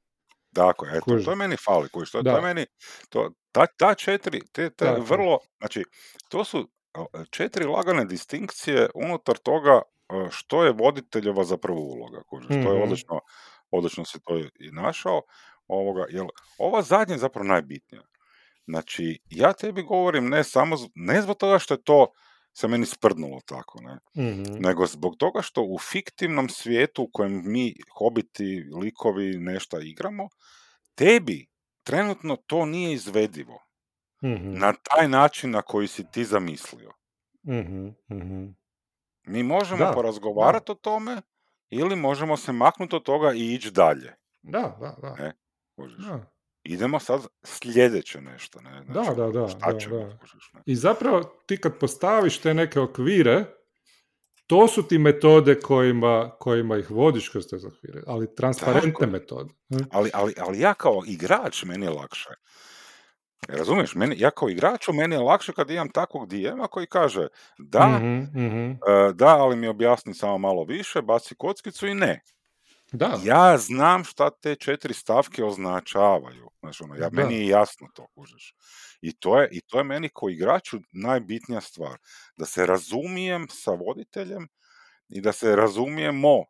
Tako, 0.54 0.86
eto, 0.88 1.02
Kužiš. 1.02 1.26
to 1.26 1.32
je 1.32 1.36
meni 1.36 1.56
fali, 1.58 1.90
kužiš, 1.90 2.12
to, 2.12 2.18
to 2.18 2.24
Da. 2.24 2.32
je 2.32 2.42
meni, 2.42 2.66
to, 3.10 3.32
ta, 3.52 3.66
ta 3.68 3.96
četiri, 3.96 4.42
te, 4.52 4.70
te 4.70 4.86
Tako. 4.86 5.02
vrlo, 5.02 5.40
znači, 5.58 5.84
to 6.30 6.44
su 6.44 6.70
četiri 7.30 7.66
lagane 7.66 8.06
distinkcije 8.06 8.90
unutar 8.96 9.38
toga 9.38 9.82
što 10.32 10.64
je 10.64 10.72
voditeljeva 10.74 11.44
zapravo 11.44 11.80
uloga, 11.80 12.22
kužiš, 12.24 12.48
to 12.48 12.70
je 12.70 12.74
Mhm. 12.74 12.82
odlično, 12.82 13.20
odlično 13.72 14.06
si 14.06 14.20
to 14.24 14.38
i 14.38 14.72
našao, 14.72 15.22
ovoga, 15.68 16.06
jel, 16.10 16.28
ova 16.58 16.82
zadnja 16.82 17.16
je 17.16 17.20
zapravo 17.20 17.48
najbitnija. 17.48 18.02
Znači, 18.70 19.20
ja 19.30 19.54
tebi 19.54 19.82
govorim 19.84 20.30
ne 20.30 20.44
samo, 20.44 20.76
ne 20.96 21.22
zbog 21.22 21.38
toga 21.38 21.60
što 21.60 21.74
je 21.74 21.84
to 21.84 22.08
se 22.54 22.68
meni 22.68 22.86
sprdnulo 22.86 23.40
tako, 23.46 23.80
ne, 23.82 24.00
Mhm. 24.24 24.44
nego 24.60 24.86
zbog 24.86 25.16
toga 25.18 25.42
što 25.42 25.64
u 25.64 25.78
fiktivnom 25.80 26.50
svijetu 26.50 27.04
u 27.04 27.10
kojem 27.14 27.42
mi, 27.46 27.76
hobiti, 28.00 28.44
likovi, 28.82 29.38
nešto 29.38 29.80
igramo, 29.80 30.28
tebi 30.96 31.48
trenutno 31.84 32.36
to 32.36 32.66
nije 32.66 32.94
izvedivo 32.94 33.60
Mhm. 34.24 34.54
na 34.54 34.74
taj 34.74 35.08
način 35.10 35.52
na 35.52 35.62
koji 35.62 35.88
si 35.88 36.12
ti 36.12 36.26
zamislio. 36.26 36.92
Mhm. 37.48 37.88
Mhm. 38.12 38.46
Mi 39.24 39.44
možemo 39.44 39.86
Da, 39.86 39.92
porazgovarati 39.92 40.72
o 40.72 40.76
tome 40.76 41.22
ili 41.70 41.96
možemo 41.96 42.38
se 42.38 42.52
maknuti 42.52 42.96
od 42.96 43.04
toga 43.04 43.34
i 43.34 43.54
ići 43.54 43.72
dalje. 43.72 44.16
Da, 44.42 44.78
da, 44.80 44.96
da. 45.02 45.16
Ne, 45.16 45.34
kužiš. 45.76 45.98
da. 45.98 46.32
Idemo 46.64 47.00
sad 47.00 47.28
sljedeće 47.44 48.22
nešto. 48.22 48.62
Ne? 48.62 48.72
Da, 48.88 48.94
Znači, 48.94 49.18
da, 49.18 49.24
ono, 49.24 49.32
da, 49.32 49.48
Šta 49.48 49.72
da, 49.72 49.80
ćemo, 49.80 49.98
da. 49.98 50.18
kužiš, 50.18 50.52
ne? 50.54 50.62
I 50.66 50.76
zapravo 50.76 51.24
ti 51.46 51.58
kad 51.58 51.78
postaviš 51.80 52.38
te 52.38 52.54
neke 52.54 52.80
okvire, 52.80 53.46
to 54.48 54.68
su 54.68 54.84
ti 54.84 54.98
metode 54.98 55.60
kojima, 55.60 56.32
kojima 56.40 56.78
ih 56.78 56.92
vodiš 56.92 57.30
kroz 57.30 57.46
te 57.48 57.56
okvire, 57.56 58.02
ali 58.08 58.36
transparentne 58.36 58.92
Tako 58.92 59.06
metode. 59.08 59.54
ne? 59.70 59.80
Ali, 59.92 60.10
ali, 60.14 60.34
ali 60.40 60.60
ja 60.60 60.74
kao 60.74 61.02
igrač 61.08 61.64
meni 61.64 61.86
je 61.86 61.90
lakše. 61.90 62.30
Razumiješ? 63.48 63.96
Meni, 63.96 64.16
ja 64.20 64.32
kao 64.32 64.50
igraču 64.50 64.94
meni 64.94 65.16
je 65.16 65.20
lakše 65.20 65.54
kad 65.54 65.70
imam 65.70 65.90
takvog 65.90 66.30
DM-a 66.30 66.68
koji 66.68 66.88
kaže 66.88 67.28
da, 67.58 67.88
Mhm, 67.88 68.18
mhm. 68.46 68.72
e, 68.72 68.76
da, 69.14 69.28
ali 69.28 69.56
mi 69.56 69.68
objasni 69.68 70.14
samo 70.14 70.38
malo 70.38 70.64
više, 70.64 71.02
baci 71.02 71.36
kockicu 71.36 71.88
i 71.88 71.94
ne. 71.94 72.22
Da, 72.92 73.10
Ja 73.16 73.58
znam 73.58 74.04
šta 74.04 74.30
te 74.32 74.56
četiri 74.56 74.94
stavke 74.94 75.44
označavaju. 75.44 76.50
Znaš, 76.60 76.82
ono, 76.82 76.96
ja, 76.96 77.10
Da. 77.10 77.10
meni 77.12 77.36
je 77.36 77.48
jasno 77.48 77.88
to, 77.94 78.08
kužiš. 78.08 78.54
I 79.02 79.14
to, 79.14 79.42
je, 79.42 79.50
I 79.52 79.62
to 79.62 79.78
je 79.78 79.84
meni 79.84 80.10
kao 80.10 80.30
igraču 80.30 80.80
najbitnija 80.94 81.62
stvar. 81.62 81.98
Da 82.38 82.46
se 82.46 82.66
razumijem 82.66 83.48
sa 83.50 83.72
voditeljem 83.72 84.48
i 85.10 85.22
da 85.22 85.32
se 85.32 85.56
razumijemo 85.56 86.46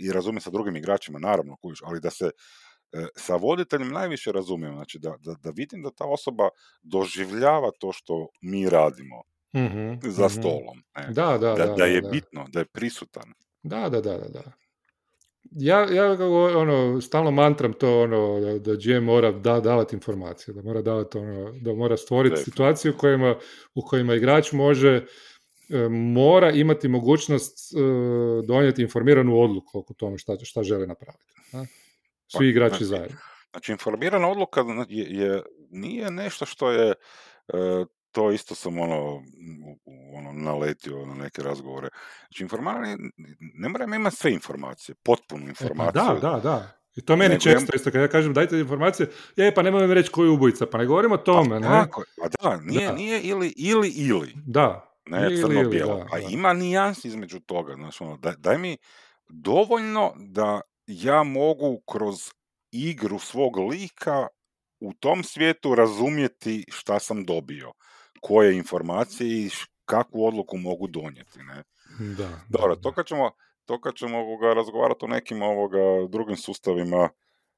i 0.00 0.12
razumijem 0.12 0.40
sa 0.40 0.50
drugim 0.50 0.76
igračima, 0.76 1.18
naravno, 1.18 1.56
kužiš, 1.56 1.80
ali 1.84 2.00
da 2.00 2.10
se 2.10 2.30
e, 2.92 3.06
sa 3.16 3.36
voditeljem 3.36 3.88
najviše 3.90 4.32
razumijem. 4.32 4.74
Znači, 4.74 4.98
da, 4.98 5.16
da, 5.20 5.34
da 5.34 5.50
vidim 5.50 5.82
da 5.82 5.90
ta 5.90 6.04
osoba 6.06 6.48
doživljava 6.82 7.70
to 7.80 7.92
što 7.92 8.28
mi 8.42 8.70
radimo 8.70 9.22
Mhm, 9.54 9.94
za 10.02 10.26
mhm. 10.26 10.28
stolom. 10.28 10.82
ne. 10.96 11.14
Da, 11.14 11.38
da, 11.38 11.56
Da, 11.56 11.66
da, 11.66 11.76
da 11.76 11.84
je 11.86 12.02
da. 12.02 12.08
bitno, 12.10 12.46
da 12.48 12.58
je 12.60 12.66
prisutan. 12.66 13.34
Da, 13.62 13.88
da, 13.88 14.00
da, 14.00 14.18
da, 14.18 14.28
da. 14.28 14.57
Ja, 15.50 15.86
ja 15.92 16.16
ono, 16.56 17.00
stalno 17.00 17.30
mantram 17.30 17.72
to 17.72 18.00
ono, 18.00 18.40
da, 18.40 18.58
da 18.58 18.74
GM 18.74 19.04
mora 19.04 19.32
da, 19.32 19.60
davati 19.60 19.96
informacije, 19.96 20.54
da 20.54 20.62
mora 20.62 20.82
davati 20.82 21.18
ono, 21.18 21.52
da 21.60 21.74
mora 21.74 21.96
stvoriti 21.96 22.42
situaciju 22.44 22.92
u 22.92 22.98
kojima, 22.98 23.36
u 23.74 23.82
kojima 23.82 24.14
igrač 24.14 24.52
može 24.52 25.04
e, 25.68 25.88
mora 25.88 26.50
imati 26.50 26.88
mogućnost 26.88 27.74
e, 27.74 27.78
donijeti 28.46 28.82
informiranu 28.82 29.40
odluku 29.40 29.78
oko 29.78 29.94
tome 29.94 30.18
šta, 30.18 30.36
šta 30.42 30.62
želi 30.62 30.86
napraviti. 30.86 31.24
a? 31.52 31.64
Svi 32.26 32.38
Pa, 32.38 32.44
igrači 32.44 32.84
znači, 32.84 32.84
zajedno. 32.84 33.16
Znači, 33.50 33.72
informirana 33.72 34.28
odluka 34.28 34.64
je, 34.88 35.06
je, 35.18 35.42
nije 35.70 36.10
nešto 36.10 36.46
što 36.46 36.70
je, 36.70 36.94
e, 37.48 37.84
to 38.12 38.30
isto 38.32 38.54
sam 38.54 38.78
ono, 38.78 39.22
ono 40.16 40.32
naletio 40.32 41.06
na 41.06 41.14
neke 41.14 41.42
razgovore. 41.42 41.88
Znači, 42.28 42.42
informirani, 42.42 42.96
ne 43.54 43.68
moram 43.68 43.94
imati 43.94 44.16
sve 44.16 44.32
informacije, 44.32 44.94
potpunu 45.04 45.42
E, 45.42 45.46
pa 45.46 45.50
informaciju. 45.50 46.14
da, 46.20 46.30
da, 46.30 46.40
da. 46.42 46.74
I 46.96 47.04
to 47.04 47.16
meni 47.16 47.28
Nego 47.28 47.40
često 47.42 47.72
isto, 47.76 47.90
kad 47.90 48.00
ja 48.00 48.08
kažem 48.08 48.32
dajte 48.34 48.58
informacije, 48.58 49.08
je, 49.36 49.54
pa 49.54 49.62
nemoj 49.62 49.86
mi 49.88 49.94
reći 49.94 50.10
koji 50.10 50.26
je 50.26 50.30
ubojica, 50.32 50.66
pa 50.66 50.78
ne 50.78 50.86
govorimo 50.86 51.14
o 51.14 51.18
tome, 51.18 51.60
ne? 51.60 51.66
Tako, 51.68 52.04
pa 52.20 52.28
da, 52.42 52.56
nije, 52.60 52.86
Da. 52.86 52.92
nije 52.92 53.20
ili, 53.20 53.54
ili, 53.56 53.88
ili, 53.88 54.32
Da. 54.46 54.94
ne, 55.06 55.28
Ili, 55.30 55.32
ili, 55.32 55.40
crno-bijelo. 55.42 55.94
da, 55.96 56.06
A 56.12 56.18
da. 56.20 56.26
ima 56.30 56.52
nijansi 56.52 57.08
između 57.08 57.40
toga, 57.40 57.74
znači, 57.74 58.02
ono, 58.04 58.16
daj, 58.16 58.34
daj 58.38 58.58
mi 58.58 58.76
dovoljno 59.28 60.12
da 60.16 60.60
ja 60.86 61.22
mogu 61.22 61.80
kroz 61.92 62.30
igru 62.72 63.18
svog 63.18 63.56
lika 63.56 64.26
u 64.80 64.92
tom 64.94 65.24
svijetu 65.24 65.74
razumjeti 65.74 66.64
šta 66.72 66.98
sam 66.98 67.24
dobio, 67.24 67.72
koje 68.20 68.56
informacije 68.56 69.30
i 69.30 69.50
kakvu 69.84 70.26
odluku 70.26 70.56
mogu 70.56 70.86
donijeti, 70.86 71.38
ne. 71.38 71.62
Da, 72.16 72.40
Dobro, 72.48 72.74
da, 72.74 72.80
to 72.82 72.92
kad 72.92 73.06
ćemo, 73.06 73.30
to 73.64 73.80
kad 73.80 73.94
ćemo 73.94 74.18
ovoga, 74.18 74.54
razgovarati 74.54 75.04
o 75.04 75.08
nekim 75.08 75.42
ovoga, 75.42 75.78
drugim 76.08 76.36
sustavima, 76.36 77.08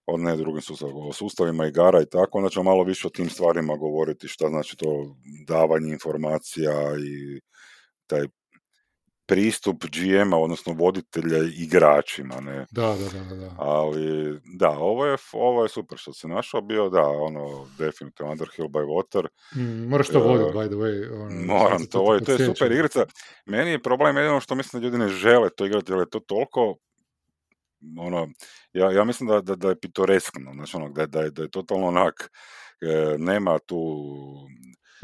o 0.06 0.16
ne 0.16 0.36
drugim 0.36 0.62
sustavima, 0.62 0.98
o 0.98 1.12
sustavima 1.12 1.66
igara 1.66 2.02
i 2.02 2.06
tako, 2.06 2.38
onda 2.38 2.50
ćemo 2.50 2.62
malo 2.62 2.84
više 2.84 3.06
o 3.06 3.10
tim 3.10 3.30
stvarima 3.30 3.76
govoriti, 3.76 4.28
šta 4.28 4.48
znači 4.48 4.76
to 4.76 5.16
davanje 5.46 5.90
informacija 5.90 6.72
i 6.98 7.40
taj 8.06 8.26
pristup 9.30 9.84
GM-a, 9.84 10.36
odnosno 10.36 10.72
voditelja 10.72 11.38
igračima, 11.56 12.40
ne. 12.40 12.66
Da, 12.70 12.96
da, 12.96 13.20
da, 13.28 13.36
da. 13.36 13.54
Ali, 13.58 14.38
da, 14.44 14.70
ovo 14.70 15.06
je, 15.06 15.16
ovo 15.32 15.62
je 15.62 15.68
super 15.68 15.98
što 15.98 16.12
se 16.12 16.28
našao 16.28 16.60
bio, 16.60 16.88
da, 16.88 17.02
ono, 17.02 17.66
definitivno 17.78 18.32
Underhill 18.32 18.68
by 18.68 18.84
Water, 18.84 19.26
Mm, 19.56 19.88
moraš 19.88 20.08
to 20.08 20.18
E, 20.18 20.22
voditi, 20.22 20.58
by 20.58 20.66
the 20.66 20.76
way. 20.76 21.22
Ono, 21.22 21.54
Moram 21.54 21.86
to, 21.86 22.18
to 22.26 22.32
je 22.32 22.46
super 22.46 22.72
igrica. 22.72 23.04
Meni 23.46 23.70
je 23.70 23.82
problem 23.82 24.16
jedino 24.16 24.40
što 24.40 24.54
mislim 24.54 24.80
da 24.80 24.86
ljudi 24.86 24.98
ne 24.98 25.08
žele 25.08 25.50
to 25.50 25.66
igrati, 25.66 25.92
jer 25.92 25.98
je 25.98 26.10
to 26.10 26.20
toliko, 26.20 26.76
ono, 27.98 28.28
ja, 28.72 28.92
ja 28.92 29.04
mislim 29.04 29.28
da, 29.28 29.40
da, 29.40 29.56
da 29.56 29.68
je 29.68 29.80
pitoreskno, 29.80 30.52
znači 30.54 30.76
ono, 30.76 30.88
da, 30.88 31.06
da, 31.06 31.20
je, 31.20 31.30
da 31.30 31.42
je 31.42 31.50
totalno 31.50 31.86
onak, 31.86 32.30
e, 32.80 33.18
nema 33.18 33.58
tu 33.58 34.06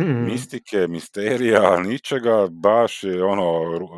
Mhm. 0.01 0.25
mistike, 0.25 0.87
misterija, 0.89 1.81
ničega, 1.81 2.49
baš 2.51 3.05
je 3.05 3.25
ono, 3.25 3.43
ru- 3.79 3.89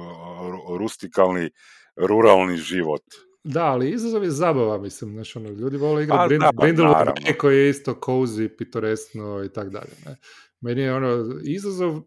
ru- 0.50 0.78
rustikalni, 0.78 1.50
ruralni 1.96 2.56
život. 2.56 3.02
Da, 3.44 3.64
ali 3.64 3.90
izazov 3.90 4.24
je 4.24 4.30
zabava, 4.30 4.78
mislim, 4.78 5.10
znaš, 5.12 5.36
ono, 5.36 5.48
ljudi 5.48 5.76
vole 5.76 5.96
Pa 5.96 6.02
igrati 6.02 6.38
da, 6.38 6.50
Brindle 6.52 6.84
naravno. 6.84 7.12
Bay 7.14 7.36
koji 7.36 7.58
je 7.58 7.70
isto 7.70 7.94
cozy, 7.94 8.48
pitoresno 8.58 9.44
i 9.44 9.52
tak 9.52 9.68
dalje, 9.70 9.92
ne. 10.06 10.16
Meni 10.60 10.80
je 10.80 10.94
ono, 10.94 11.24
izazov 11.44 12.00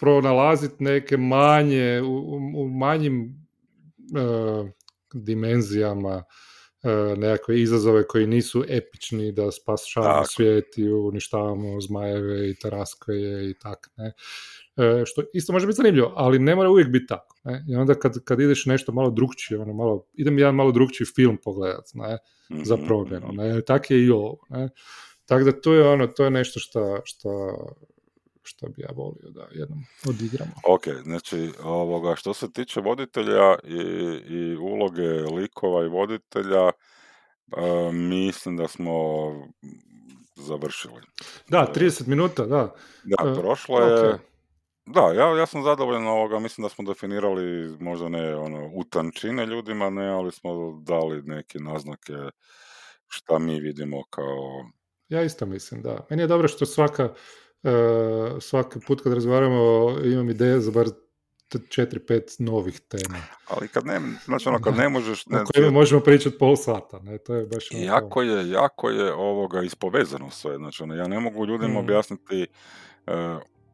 pronalaziti 0.00 0.84
neke 0.84 1.16
manje, 1.16 2.02
u, 2.04 2.38
u- 2.54 2.68
manjim 2.68 3.34
e, 4.16 4.72
dimenzijama 5.14 6.22
nekakve 7.16 7.60
izazove 7.60 8.06
koji 8.06 8.26
nisu 8.26 8.64
epični 8.68 9.32
da 9.32 9.50
spašavamo 9.50 10.24
svijet 10.24 10.78
i 10.78 10.88
uništavamo 10.88 11.80
zmajeve 11.80 12.50
i 12.50 12.54
taraskveje 12.54 13.50
i 13.50 13.54
tak, 13.58 13.90
ne. 13.96 14.12
E, 14.76 15.02
što 15.06 15.22
isto 15.34 15.52
može 15.52 15.66
biti 15.66 15.76
zanimljivo, 15.76 16.12
ali 16.16 16.38
ne 16.38 16.54
mora 16.54 16.70
uvijek 16.70 16.88
biti 16.88 17.06
tako. 17.06 17.36
Ne? 17.44 17.64
I 17.68 17.76
onda 17.76 17.94
kad, 17.94 18.24
kad 18.24 18.40
ideš 18.40 18.66
nešto 18.66 18.92
malo 18.92 19.10
drugčije, 19.10 19.60
ono 19.60 19.72
malo, 19.72 20.06
idem 20.14 20.38
jedan 20.38 20.54
malo 20.54 20.72
drugčiji 20.72 21.06
film 21.14 21.38
pogledat, 21.44 21.84
ne? 21.94 22.18
za 22.64 22.76
mhm, 22.76 22.86
promjenu, 22.86 23.26
mhm. 23.26 23.36
ne? 23.36 23.62
tak 23.62 23.90
je 23.90 24.04
i 24.04 24.10
ovo. 24.10 24.38
Ne? 24.48 24.68
Tako 25.26 25.44
da 25.44 25.60
to 25.60 25.74
je 25.74 25.88
ono, 25.88 26.06
to 26.06 26.24
je 26.24 26.30
nešto 26.30 26.60
što, 26.60 27.00
što, 27.04 27.56
što 28.44 28.68
bi 28.68 28.82
ja 28.82 28.88
volio 28.94 29.30
da 29.30 29.46
jednom 29.52 29.84
odigramo. 30.08 30.52
Ok, 30.68 30.84
znači 31.02 31.50
ovoga, 31.62 32.16
što 32.16 32.34
se 32.34 32.52
tiče 32.52 32.80
voditelja 32.80 33.54
i, 33.64 33.78
i 34.34 34.56
uloge 34.56 35.08
likova 35.08 35.84
i 35.84 35.88
voditelja, 35.88 36.64
uh, 36.66 37.92
mislim 37.92 38.56
da 38.56 38.68
smo 38.68 38.92
završili. 40.36 41.00
Da, 41.48 41.72
30 41.74 42.06
minuta, 42.06 42.46
da. 42.46 42.74
Da, 43.04 43.30
e, 43.30 43.34
prošlo 43.34 43.80
je... 43.80 44.18
Da, 44.86 45.00
ja, 45.00 45.38
ja 45.38 45.46
sam 45.46 45.62
zadovoljan 45.62 46.06
ovoga, 46.06 46.38
mislim 46.38 46.62
da 46.62 46.68
smo 46.68 46.84
definirali 46.84 47.76
možda 47.80 48.08
ne 48.08 48.36
ono 48.36 48.70
utančine 48.74 49.46
ljudima, 49.46 49.90
ne, 49.90 50.08
ali 50.08 50.32
smo 50.32 50.80
dali 50.82 51.22
neke 51.22 51.58
naznake 51.58 52.12
šta 53.08 53.38
mi 53.38 53.60
vidimo 53.60 54.02
kao... 54.10 54.70
Ja 55.08 55.22
isto 55.22 55.46
mislim, 55.46 55.82
da. 55.82 56.06
Meni 56.10 56.22
je 56.22 56.26
dobro 56.26 56.48
što 56.48 56.66
svaka, 56.66 57.14
uh, 57.64 58.42
svaki 58.42 58.78
put 58.86 59.02
kad 59.02 59.12
razgovaramo 59.12 59.94
imam 60.04 60.30
ideje 60.30 60.60
za 60.60 60.70
bar 60.70 60.86
četiri, 61.68 62.00
pet 62.00 62.36
novih 62.38 62.80
tema. 62.80 63.18
Ali 63.48 63.68
kad 63.68 63.86
ne, 63.86 64.00
znači 64.24 64.48
ono, 64.48 64.60
kad 64.60 64.76
ne 64.76 64.88
možeš... 64.88 65.26
Ne, 65.26 65.44
na 65.56 65.70
možemo 65.70 66.00
pričati 66.00 66.38
pol 66.38 66.56
sata, 66.56 66.98
ne, 66.98 67.18
to 67.18 67.34
je 67.34 67.46
baš... 67.46 67.70
Ono 67.74 67.84
jako 67.84 68.22
je, 68.22 68.50
jako 68.50 68.90
je 68.90 69.12
ovoga 69.12 69.62
ispovezano 69.62 70.30
sve, 70.30 70.56
znači 70.56 70.82
ono, 70.82 70.94
ja 70.94 71.08
ne 71.08 71.20
mogu 71.20 71.46
ljudima 71.46 71.74
mm. 71.74 71.76
objasniti 71.76 72.46
uh, 73.06 73.12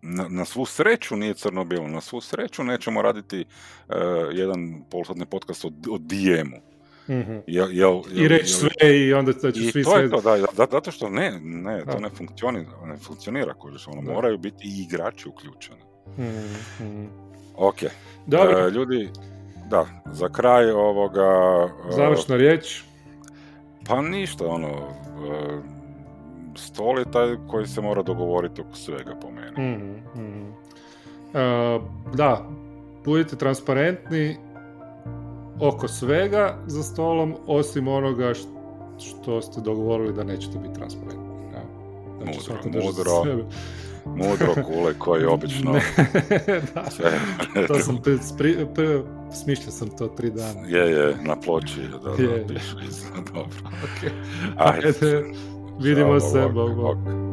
na, 0.03 0.29
na 0.29 0.45
svu 0.45 0.67
sreću 0.67 1.17
nije 1.17 1.35
crno-bilo, 1.35 1.89
na 1.89 2.01
svu 2.01 2.21
sreću 2.21 2.65
nećemo 2.65 3.03
raditi 3.03 3.45
uh, 3.89 3.95
jedan 4.33 4.85
polsatni 4.91 5.27
podcast 5.27 5.65
o, 5.65 5.69
o 5.69 5.99
DM-u. 5.99 6.70
Mm-hmm. 7.09 7.43
I 8.15 8.29
reći 8.29 8.53
sve 8.53 8.99
i 8.99 9.15
onda 9.15 9.33
će 9.33 9.49
I 9.55 9.71
svi 9.71 9.85
to 9.85 9.91
sve... 9.91 10.03
je 10.03 10.11
to, 10.11 10.21
da, 10.57 10.67
zato 10.71 10.91
što 10.91 11.09
ne, 11.09 11.41
ne, 11.41 11.85
to 11.93 12.01
ne 12.01 12.09
funkcionira, 12.09 12.71
ne 12.85 12.97
funkcionira, 12.97 13.55
kožiš, 13.55 13.89
ono, 13.89 14.13
moraju 14.13 14.39
biti 14.39 14.69
i 14.69 14.83
igrači 14.83 15.29
uključeni. 15.29 15.81
Mm-hmm. 16.19 17.09
Ok, 17.57 17.83
Dobro. 18.27 18.67
Uh, 18.67 18.73
ljudi, 18.73 19.11
da, 19.71 19.87
za 20.13 20.29
kraj 20.29 20.71
ovoga... 20.71 21.65
Uh, 21.65 21.95
Završna 21.95 22.37
riječ? 22.37 22.83
Pa 23.87 24.03
ništa, 24.03 24.47
ono, 24.47 24.69
uh, 24.69 25.65
stol 26.57 26.99
je 26.99 27.11
taj 27.13 27.37
koji 27.49 27.67
se 27.67 27.81
mora 27.81 28.03
dogovoriti 28.03 28.61
oko 28.61 28.75
svega 28.77 29.15
po 29.21 29.31
meni. 29.31 29.71
Mm-hmm. 29.71 30.53
Uh, 31.29 31.83
da, 32.15 32.49
budite 33.05 33.37
transparentni 33.37 34.37
oko 35.61 35.89
svega 35.89 36.59
za 36.67 36.83
stolom, 36.83 37.35
osim 37.47 37.89
onoga 37.89 38.33
što 38.99 39.43
ste 39.43 39.61
dogovorili 39.61 40.13
da 40.13 40.25
nećete 40.25 40.59
biti 40.59 40.75
transparentni. 40.75 41.31
Ja. 41.53 41.63
Znači, 42.23 42.69
mudro, 42.69 43.25
mudro. 43.25 43.45
Mudro 44.05 44.65
kule 44.65 44.95
koji 44.99 45.25
obično... 45.35 45.73
da, 47.55 47.67
to 47.67 47.79
sam 47.79 47.99
pri, 48.39 48.67
pri, 48.75 49.03
smišljao 49.33 49.71
sam 49.71 49.89
to 49.89 50.07
tri 50.07 50.31
dana. 50.31 50.61
Je, 50.67 50.91
je, 50.91 51.17
na 51.23 51.37
ploči. 51.41 51.81
Da, 52.05 52.11
da, 52.17 52.23
je. 52.23 52.47
pišu 52.47 52.77
dobro. 53.35 53.71
Okay. 53.83 54.11
Ajde. 54.57 55.25
Vidimo 55.81 56.21
se, 56.21 56.49
bog, 56.55 56.75
bog. 56.75 57.30